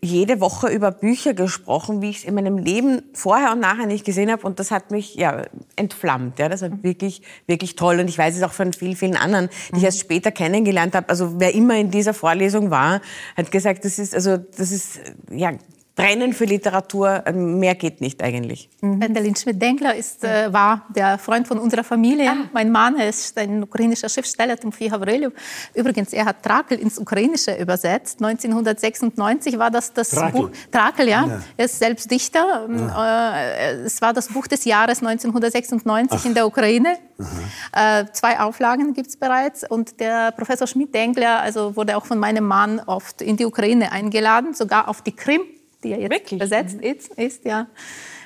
[0.01, 4.05] jede Woche über Bücher gesprochen, wie ich es in meinem Leben vorher und nachher nicht
[4.05, 4.45] gesehen habe.
[4.45, 5.43] Und das hat mich ja
[5.75, 6.39] entflammt.
[6.39, 7.99] Ja, das war wirklich, wirklich toll.
[7.99, 11.09] Und ich weiß es auch von vielen, vielen anderen, die ich erst später kennengelernt habe.
[11.09, 13.01] Also wer immer in dieser Vorlesung war,
[13.35, 14.99] hat gesagt, das ist, also, das ist,
[15.31, 15.51] ja,
[15.97, 18.69] Brennen für Literatur, mehr geht nicht eigentlich.
[18.81, 22.31] Wendelin Schmidt-Dengler ist, äh, war der Freund von unserer Familie.
[22.53, 25.31] Mein Mann ist ein ukrainischer Schriftsteller, Timofey Havreljew.
[25.73, 28.21] Übrigens, er hat Trakel ins Ukrainische übersetzt.
[28.21, 30.41] 1996 war das das Trakel.
[30.41, 30.49] Buch.
[30.71, 31.25] Trakel, ja.
[31.25, 31.41] Ja.
[31.57, 32.69] Er ist selbst Dichter.
[32.69, 36.99] Äh, es war das Buch des Jahres 1996 in der Ukraine.
[37.73, 39.67] Äh, zwei Auflagen gibt es bereits.
[39.67, 44.53] Und der Professor Schmidt-Dengler also wurde auch von meinem Mann oft in die Ukraine eingeladen,
[44.53, 45.41] sogar auf die Krim,
[45.83, 47.67] die ja jetzt besetzt ist, ist ja.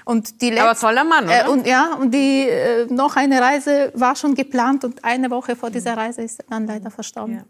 [0.04, 1.46] Und die Aber toller Mann, oder?
[1.46, 5.56] Äh, und ja, und die äh, noch eine Reise war schon geplant und eine Woche
[5.56, 7.44] vor dieser Reise ist er dann leider verstorben.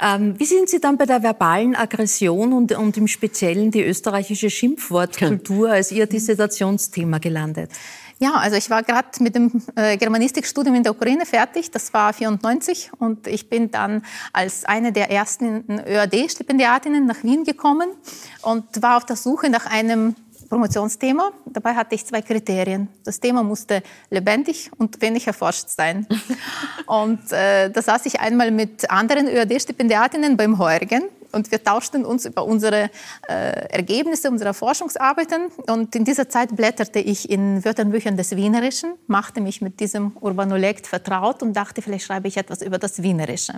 [0.00, 4.48] Ähm, wie sind Sie dann bei der verbalen Aggression und, und im Speziellen die österreichische
[4.48, 7.70] Schimpfwortkultur als Ihr Dissertationsthema gelandet?
[8.20, 11.70] Ja, also ich war gerade mit dem äh, Germanistikstudium in der Ukraine fertig.
[11.70, 14.02] Das war 94 und ich bin dann
[14.32, 17.90] als eine der ersten ÖAD-Stipendiatinnen nach Wien gekommen
[18.42, 20.16] und war auf der Suche nach einem
[20.48, 21.30] Promotionsthema.
[21.46, 22.88] Dabei hatte ich zwei Kriterien.
[23.04, 26.06] Das Thema musste lebendig und wenig erforscht sein.
[26.86, 32.24] und äh, da saß ich einmal mit anderen ÖAD-Stipendiatinnen beim Heurigen und wir tauschten uns
[32.24, 32.90] über unsere
[33.28, 35.50] äh, Ergebnisse unserer Forschungsarbeiten.
[35.66, 40.86] Und in dieser Zeit blätterte ich in Wörterbüchern des Wienerischen, machte mich mit diesem Urbanolekt
[40.86, 43.54] vertraut und dachte, vielleicht schreibe ich etwas über das Wienerische.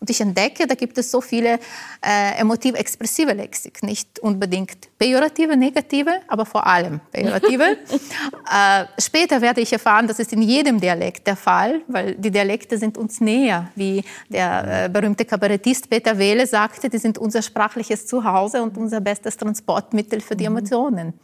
[0.00, 1.58] Und ich entdecke, da gibt es so viele
[2.04, 7.64] äh, emotiv-expressive Lexik, nicht unbedingt pejorative, negative, aber vor allem pejorative.
[7.82, 12.78] äh, später werde ich erfahren, das ist in jedem Dialekt der Fall, weil die Dialekte
[12.78, 18.08] sind uns näher, wie der äh, berühmte Kabarettist Peter Wehle sagte, die sind unser sprachliches
[18.08, 21.14] Zuhause und unser bestes Transportmittel für die Emotionen.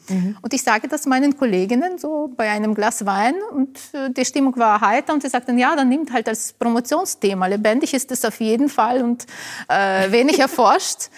[0.41, 4.57] Und ich sage das meinen Kolleginnen so bei einem Glas Wein und äh, die Stimmung
[4.57, 7.49] war heiter und sie sagten, ja, dann nimmt halt als Promotionsthema.
[7.49, 9.27] Lebendig ist es auf jeden Fall und
[9.69, 11.11] äh, wenig erforscht.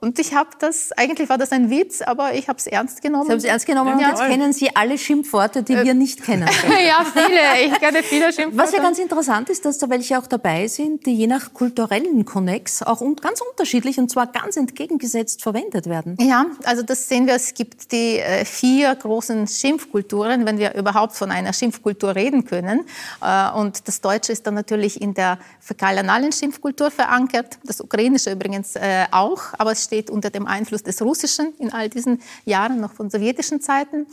[0.00, 3.26] Und ich habe das, eigentlich war das ein Witz, aber ich habe es ernst genommen.
[3.26, 4.10] Sie haben es ernst genommen und Ja.
[4.10, 6.48] jetzt kennen Sie alle Schimpfworte, die wir nicht kennen.
[6.88, 7.66] ja, viele.
[7.66, 8.56] Ich kenne viele Schimpfwörter.
[8.56, 12.24] Was ja ganz interessant ist, dass da welche auch dabei sind, die je nach kulturellen
[12.24, 16.16] Konnex auch ganz unterschiedlich und zwar ganz entgegengesetzt verwendet werden.
[16.20, 17.34] Ja, also das sehen wir.
[17.34, 22.86] Es gibt die äh, vier großen Schimpfkulturen, wenn wir überhaupt von einer Schimpfkultur reden können.
[23.22, 27.58] Äh, und das Deutsche ist dann natürlich in der fäkalanalen Schimpfkultur verankert.
[27.64, 31.88] Das Ukrainische übrigens äh, auch, aber es steht unter dem Einfluss des Russischen in all
[31.88, 34.06] diesen Jahren, noch von sowjetischen Zeiten.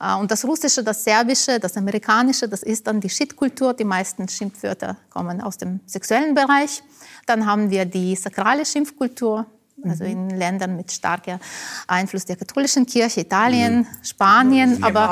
[0.00, 3.72] Äh, und das Russische, das Serbische, das Amerikanische, das ist dann die Shit-Kultur.
[3.74, 6.82] Die meisten Schimpfwörter kommen aus dem sexuellen Bereich.
[7.26, 9.46] Dann haben wir die sakrale Schimpfkultur,
[9.84, 11.38] also in Ländern mit starker
[11.86, 15.00] Einfluss der katholischen Kirche, Italien, Spanien, aber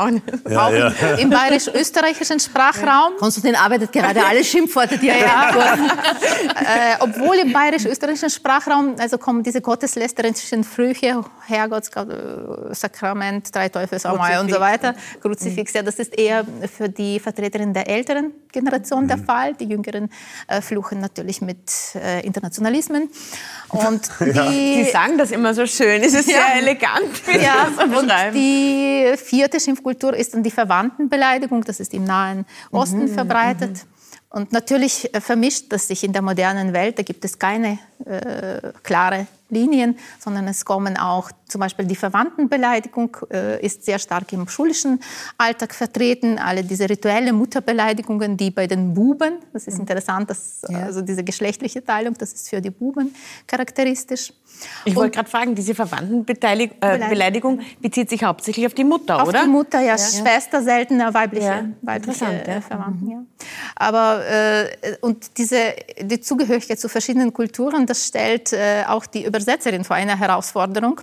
[0.49, 0.89] Ja, auch ja.
[1.19, 3.17] Im, bayerisch-österreichischen Sprachraum.
[3.19, 5.51] Konstantin arbeitet gerade alle Schimpfworte, die er Ja.
[5.55, 14.59] äh, obwohl im bayerisch-österreichischen Sprachraum also kommen diese gotteslästerischen Früche, Herrgottssakrament, drei Teufelsaumal und so
[14.61, 16.47] weiter, Kruzifix, ja, das ist eher
[16.77, 19.55] für die Vertreterinnen der älteren Generation der Fall.
[19.55, 20.11] Die Jüngeren
[20.47, 21.59] äh, fluchen natürlich mit
[21.95, 23.09] äh, Internationalismen.
[23.69, 26.03] Und die, Sie sagen das immer so schön.
[26.03, 26.39] Es ist Ja.
[26.39, 31.65] sehr elegant, ja, und die vierte Schimpfkultur ist dann die Verwandtenbeleidigung.
[31.65, 33.87] Das ist im Nahen Osten Mhm, verbreitet.
[34.31, 36.99] Und natürlich äh, vermischt das sich in der modernen Welt.
[36.99, 43.17] Da gibt es keine äh, klare Linien, sondern es kommen auch zum Beispiel die Verwandtenbeleidigung
[43.33, 45.01] äh, ist sehr stark im schulischen
[45.39, 46.39] Alltag vertreten.
[46.39, 49.73] Alle diese rituelle Mutterbeleidigungen, die bei den Buben, das Mhm.
[49.73, 53.15] ist interessant, dass, also diese geschlechtliche Teilung, das ist für die Buben
[53.47, 54.33] charakteristisch.
[54.85, 59.43] Ich wollte gerade fragen, diese Verwandtenbeleidigung äh, bezieht sich hauptsächlich auf die Mutter, Auf oder?
[59.43, 62.31] die Mutter, ja, Schwester, seltener weibliche, Ja, weibliche ja.
[62.57, 63.11] äh, Verwandten.
[63.11, 63.23] Ja.
[63.77, 69.85] Aber äh, und diese die Zugehörigkeit zu verschiedenen Kulturen, das stellt äh, auch die Übersetzerin
[69.85, 71.01] vor eine Herausforderung.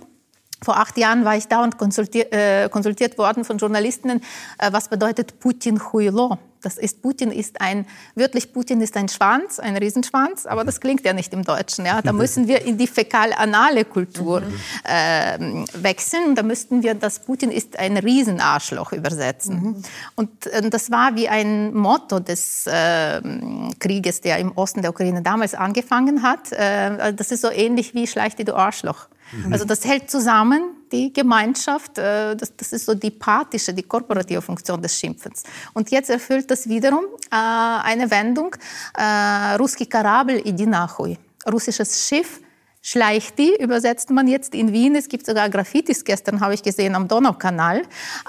[0.62, 4.20] Vor acht Jahren war ich da und konsultiert, äh, konsultiert worden von Journalistinnen,
[4.58, 6.36] äh, was bedeutet Putin Huilo.
[6.66, 7.86] Das ist Putin ist ein
[8.16, 11.86] wörtlich Putin ist ein Schwanz, ein Riesenschwanz, aber das klingt ja nicht im Deutschen.
[11.86, 14.42] Ja, da müssen wir in die fäkal-anale Kultur
[14.84, 16.34] ähm, wechseln.
[16.34, 19.84] Da müssten wir das Putin ist ein Riesenarschloch übersetzen.
[20.16, 25.22] Und äh, das war wie ein Motto des ähm, Krieges, der im Osten der Ukraine
[25.22, 26.50] damals angefangen hat.
[26.50, 29.06] Äh, das ist so ähnlich wie Schleich dich, du Arschloch.
[29.30, 29.52] Mhm.
[29.52, 31.98] Also das hält zusammen die Gemeinschaft.
[31.98, 35.42] äh, Das, das ist so die pathische, die korporative Funktion des Schimpfens.
[35.74, 38.54] Und jetzt erfüllt das wiederum äh, eine Wendung.
[38.96, 41.16] Äh, Ruski Karabel idi nachuj.
[41.50, 42.40] Russisches Schiff.
[42.82, 44.94] Schleichti übersetzt man jetzt in Wien.
[44.94, 47.82] Es gibt sogar Graffitis, gestern habe ich gesehen am Donaukanal.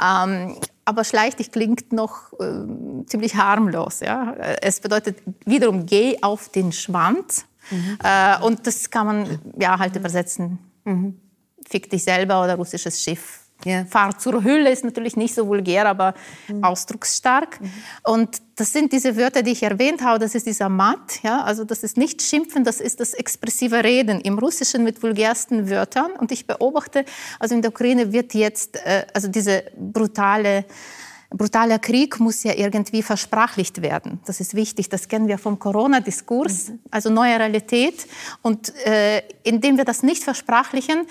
[0.03, 3.99] Ähm, aber Schleichti klingt noch äh, ziemlich harmlos.
[3.99, 4.33] Ja?
[4.61, 7.45] Es bedeutet wiederum, geh auf den Schwanz.
[8.01, 10.57] Äh, und das kann man ja halt übersetzen.
[11.69, 13.41] Fick dich selber oder russisches Schiff.
[13.89, 16.13] Fahr zur Hülle ist natürlich nicht so vulgär, aber
[16.61, 17.59] ausdrucksstark.
[18.03, 20.19] Und das sind diese Wörter, die ich erwähnt habe.
[20.19, 21.23] Das ist dieser Mat.
[21.23, 21.41] Ja?
[21.41, 26.11] Also das ist nicht Schimpfen, das ist das expressive Reden im Russischen mit vulgärsten Wörtern.
[26.11, 27.03] Und ich beobachte,
[27.39, 30.65] also in der Ukraine wird jetzt, äh, also diese brutale
[31.29, 34.21] brutaler Krieg muss ja irgendwie versprachlicht werden.
[34.25, 34.87] Das ist wichtig.
[34.87, 38.07] Das kennen wir vom Corona-Diskurs, also neue Realität.
[38.41, 41.05] Und äh, indem wir das nicht versprachlichen,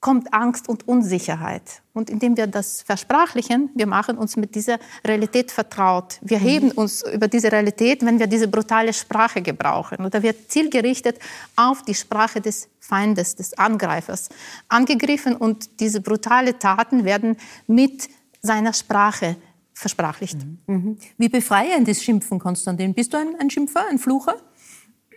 [0.00, 1.82] kommt Angst und Unsicherheit.
[1.92, 6.18] Und indem wir das versprachlichen, wir machen uns mit dieser Realität vertraut.
[6.20, 10.04] Wir heben uns über diese Realität, wenn wir diese brutale Sprache gebrauchen.
[10.04, 11.18] Und da wird zielgerichtet
[11.56, 14.28] auf die Sprache des Feindes, des Angreifers
[14.68, 15.34] angegriffen.
[15.34, 17.36] Und diese brutale Taten werden
[17.66, 18.08] mit
[18.42, 19.36] seiner Sprache
[19.72, 20.38] versprachlicht.
[20.66, 20.98] Mhm.
[21.18, 22.94] Wie befreiend ist Schimpfen, Konstantin?
[22.94, 24.36] Bist du ein, ein Schimpfer, ein Flucher?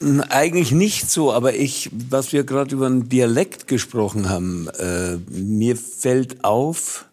[0.00, 5.76] Eigentlich nicht so, aber ich, was wir gerade über einen Dialekt gesprochen haben, äh, mir
[5.76, 7.06] fällt auf,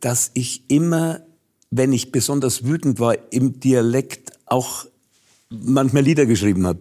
[0.00, 1.20] dass ich immer,
[1.70, 4.86] wenn ich besonders wütend war, im Dialekt auch
[5.50, 6.80] manchmal Lieder geschrieben habe.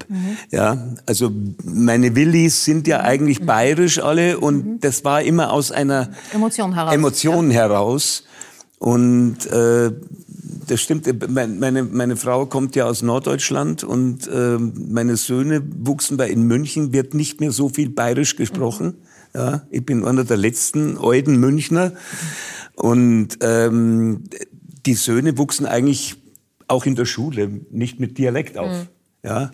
[0.52, 1.32] Ja, also
[1.64, 6.94] meine Willis sind ja eigentlich bayerisch alle und das war immer aus einer Emotion heraus.
[6.94, 8.24] Emotion heraus.
[8.80, 9.92] Und äh,
[10.68, 16.18] das stimmt, mein- meine, meine Frau kommt ja aus Norddeutschland und äh, meine Söhne wuchsen
[16.18, 18.96] bei in München, wird nicht mehr so viel bayerisch gesprochen.
[19.34, 21.94] Ja, ich bin einer der letzten alten Münchner.
[22.76, 24.24] Und ähm,
[24.86, 26.16] die Söhne wuchsen eigentlich
[26.68, 28.72] auch in der Schule nicht mit Dialekt auf.
[28.72, 28.88] Mhm.
[29.24, 29.52] Ja.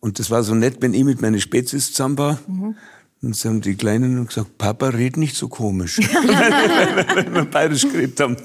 [0.00, 2.38] Und das war so nett, wenn ich mit meinen Spezies zusammen war.
[2.46, 2.74] Mhm.
[3.22, 5.98] Und so haben die Kleinen gesagt, Papa, red nicht so komisch.
[7.14, 8.36] wenn wir bayerisch geredet haben.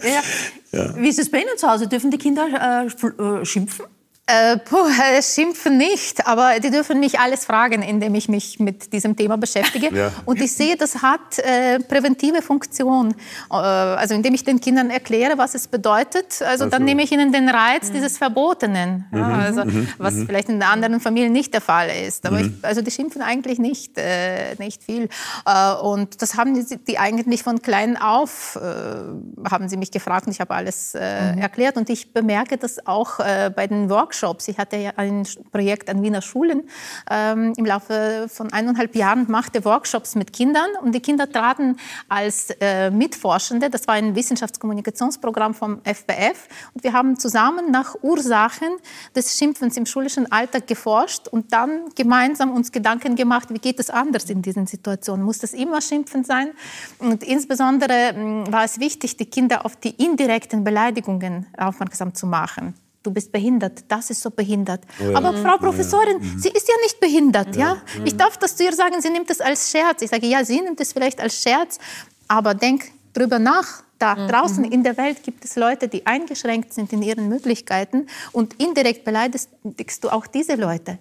[0.74, 0.96] Ja.
[0.98, 1.88] Wie ist es bei Ihnen zu Hause?
[1.88, 3.86] Dürfen die Kinder äh, äh, schimpfen?
[4.28, 8.92] Äh, puh, äh, schimpfen nicht, aber die dürfen mich alles fragen, indem ich mich mit
[8.92, 9.90] diesem Thema beschäftige.
[9.96, 10.12] Ja.
[10.26, 13.14] Und ich sehe, das hat äh, präventive Funktion.
[13.52, 16.86] Äh, also indem ich den Kindern erkläre, was es bedeutet, also Ach dann so.
[16.86, 20.26] nehme ich ihnen den Reiz dieses Verbotenen, ja, Mhm, also, mhm, was mhm.
[20.26, 22.26] vielleicht in anderen Familien nicht der Fall ist.
[22.26, 22.56] Aber Mhm.
[22.60, 25.08] ich, also die schimpfen eigentlich nicht, äh, nicht viel.
[25.46, 30.26] Äh, und das haben die, die eigentlich von klein auf, äh, haben sie mich gefragt
[30.26, 31.42] und ich habe alles äh, Mhm.
[31.42, 31.78] erklärt.
[31.78, 34.15] Und ich bemerke das auch äh, bei den Workshops.
[34.48, 36.64] Ich hatte ja ein Projekt an Wiener Schulen
[37.10, 41.78] ähm, im Laufe von eineinhalb Jahren, machte Workshops mit Kindern und die Kinder traten
[42.10, 43.70] als äh, Mitforschende.
[43.70, 48.70] Das war ein Wissenschaftskommunikationsprogramm vom FBF und wir haben zusammen nach Ursachen
[49.16, 53.90] des Schimpfens im schulischen Alltag geforscht und dann gemeinsam uns Gedanken gemacht, wie geht es
[53.90, 55.26] anders in diesen Situationen?
[55.26, 56.52] Muss das immer Schimpfen sein?
[57.00, 62.74] Und insbesondere mh, war es wichtig, die Kinder auf die indirekten Beleidigungen aufmerksam zu machen.
[63.06, 64.82] Du bist behindert, das ist so behindert.
[65.00, 65.18] Oh ja.
[65.18, 65.36] Aber Mhm.
[65.44, 65.58] Frau Ja, ja.
[65.58, 66.40] Professorin, Mhm.
[66.40, 67.74] sie ist ja nicht behindert, ja?
[67.76, 68.04] Ja.
[68.04, 70.02] Ich darf das zu ihr sagen, sie nimmt es als Scherz.
[70.02, 71.78] Ich sage, ja, sie nimmt es vielleicht als Scherz,
[72.28, 73.84] aber denk drüber nach.
[74.00, 78.56] Da draußen in der Welt gibt es Leute, die eingeschränkt sind in ihren Möglichkeiten und
[78.60, 80.98] indirekt beleidigst du auch diese Leute.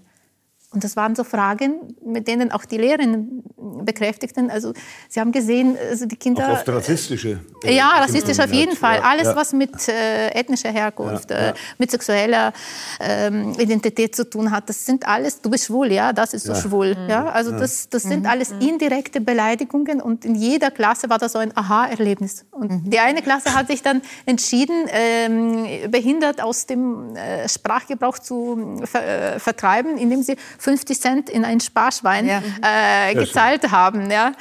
[0.74, 3.44] Und das waren so Fragen, mit denen auch die Lehrerinnen
[3.84, 4.50] bekräftigten.
[4.50, 4.72] Also
[5.08, 6.48] sie haben gesehen, also die Kinder...
[6.48, 7.40] Auch oft rassistische.
[7.64, 8.96] äh, Ja, rassistisch auf jeden Fall.
[8.96, 9.36] Ja, Alles, ja.
[9.36, 11.48] was mit äh, ethnischer Herkunft, Ja, ja.
[11.50, 12.52] Äh, mit sexueller
[13.00, 16.52] ähm, Identität zu tun hat, das sind alles, du bist schwul, ja, das ist so
[16.52, 16.60] Ja.
[16.60, 16.94] schwul.
[16.96, 17.08] Mhm.
[17.08, 17.26] Ja?
[17.26, 17.58] Also Ja.
[17.58, 18.26] das, das sind Mhm.
[18.26, 22.44] alles indirekte Beleidigungen und in jeder Klasse war das so ein Aha-Erlebnis.
[22.50, 28.78] Und die eine Klasse hat sich dann entschieden, ähm, behindert aus dem äh, Sprachgebrauch zu
[28.82, 34.10] äh, ver äh, vertreiben, indem sie 50 Cent in ein Sparschwein äh, Sehr gezahlt haben.
[34.10, 34.32] Ja?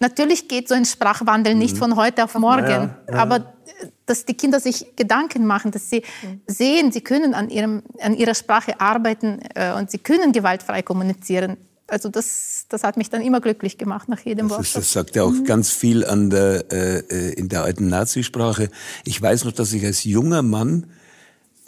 [0.00, 1.78] Natürlich geht so ein Sprachwandel nicht Mhm.
[1.78, 3.14] von heute auf morgen, Ja, ja.
[3.14, 6.02] aber äh, dass die Kinder sich Gedanken machen, dass sie
[6.46, 11.58] sehen, sie können an, ihrem, an ihrer Sprache arbeiten äh, und sie können gewaltfrei kommunizieren.
[11.86, 14.82] Also das, das hat mich dann immer glücklich gemacht nach jedem Das, ist, Workshop.
[14.82, 18.70] das sagt ja auch ganz viel an der, äh, äh, in der alten Nazisprache.
[19.04, 20.86] Ich weiß noch, dass ich als junger Mann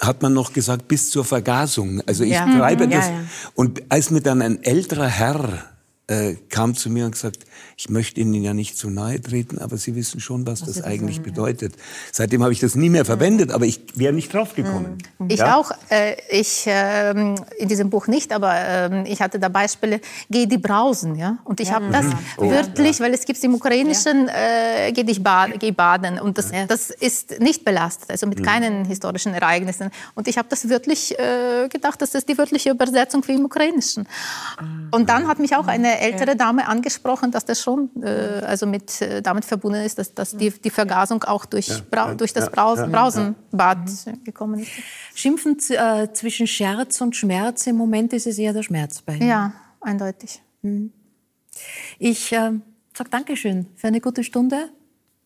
[0.00, 2.00] hat man noch gesagt, bis zur Vergasung.
[2.06, 2.46] Also ich Ja.
[2.46, 2.92] treibe Mhm.
[2.92, 3.08] Ja, das.
[3.08, 3.14] ja.
[3.54, 5.64] Und als mir dann ein älterer Herr
[6.10, 7.38] äh, kam zu mir und gesagt,
[7.76, 10.80] ich möchte Ihnen ja nicht zu nahe treten, aber Sie wissen schon, was, das Sie
[10.80, 11.32] das eigentlich sagen, ja.
[11.32, 11.74] bedeutet.
[12.10, 14.98] Seitdem habe ich das nie mehr verwendet, aber ich wäre nicht drauf gekommen.
[15.28, 15.56] Ich Ja?
[15.56, 15.70] auch.
[15.88, 20.00] Äh, ich ähm, in diesem Buch nicht, aber ähm, ich hatte da Beispiele.
[20.28, 21.38] Geh die brausen, ja.
[21.44, 22.14] Und ich habe das Mhm.
[22.38, 22.50] Oh.
[22.50, 26.90] wörtlich, weil es gibt im Ukrainischen äh, geh dich ba geh baden und das, das
[26.90, 28.44] ist nicht belastet, also mit Mhm.
[28.44, 29.90] keinen historischen Ereignissen.
[30.16, 34.08] Und ich habe das wörtlich äh, gedacht, das ist die wörtliche Übersetzung wie im Ukrainischen.
[34.90, 39.00] Und dann hat mich auch eine ältere Dame angesprochen, dass das schon äh, also mit
[39.00, 42.44] äh, damit verbunden ist, dass, dass die, die Vergasung auch durch, Ja, Brau durch das
[42.44, 42.90] ja, Braus ja, ja.
[42.90, 43.78] Brausenbad
[44.24, 44.70] gekommen ist.
[45.14, 49.28] Schimpfen äh, zwischen Scherz und Schmerz, im Moment ist es eher der Schmerz bei Ihnen.
[49.28, 50.42] Ja, eindeutig.
[50.62, 50.92] Mhm.
[51.98, 52.52] Ich äh,
[52.96, 54.70] sage Dankeschön für eine gute Stunde,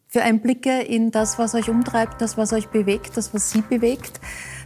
[0.09, 4.21] für Einblicke in das, was euch umtreibt, das, was euch bewegt, das, was Sie bewegt.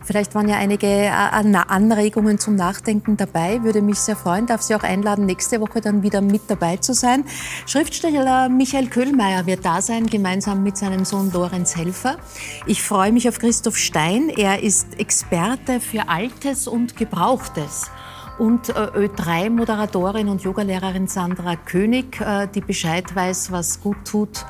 [0.09, 3.63] Vielleicht waren ja einige äh, An- Anregungen zum Nachdenken dabei.
[3.63, 4.47] Würde mich sehr freuen.
[4.47, 7.25] Darf Sie auch einladen, nächste Woche dann wieder mit dabei zu sein.
[7.67, 12.17] Schriftsteller Michael Köhlmeier wird da sein, gemeinsam mit seinem Sohn Lorenz Helfer.
[12.65, 14.31] Ich freue mich auf Christoph Stein.
[14.31, 17.91] Er ist Experte für Altes und Gebrauchtes
[18.39, 24.47] und äh, Ö3-Moderatorin und Yogalehrerin Sandra König, äh, die Bescheid weiß, was gut tut,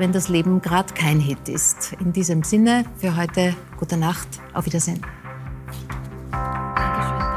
[0.00, 1.92] wenn das Leben gerade kein Hit ist.
[2.00, 5.00] In diesem Sinne für heute gute Nacht, auf Wiedersehen.
[6.32, 7.29] Dankeschön.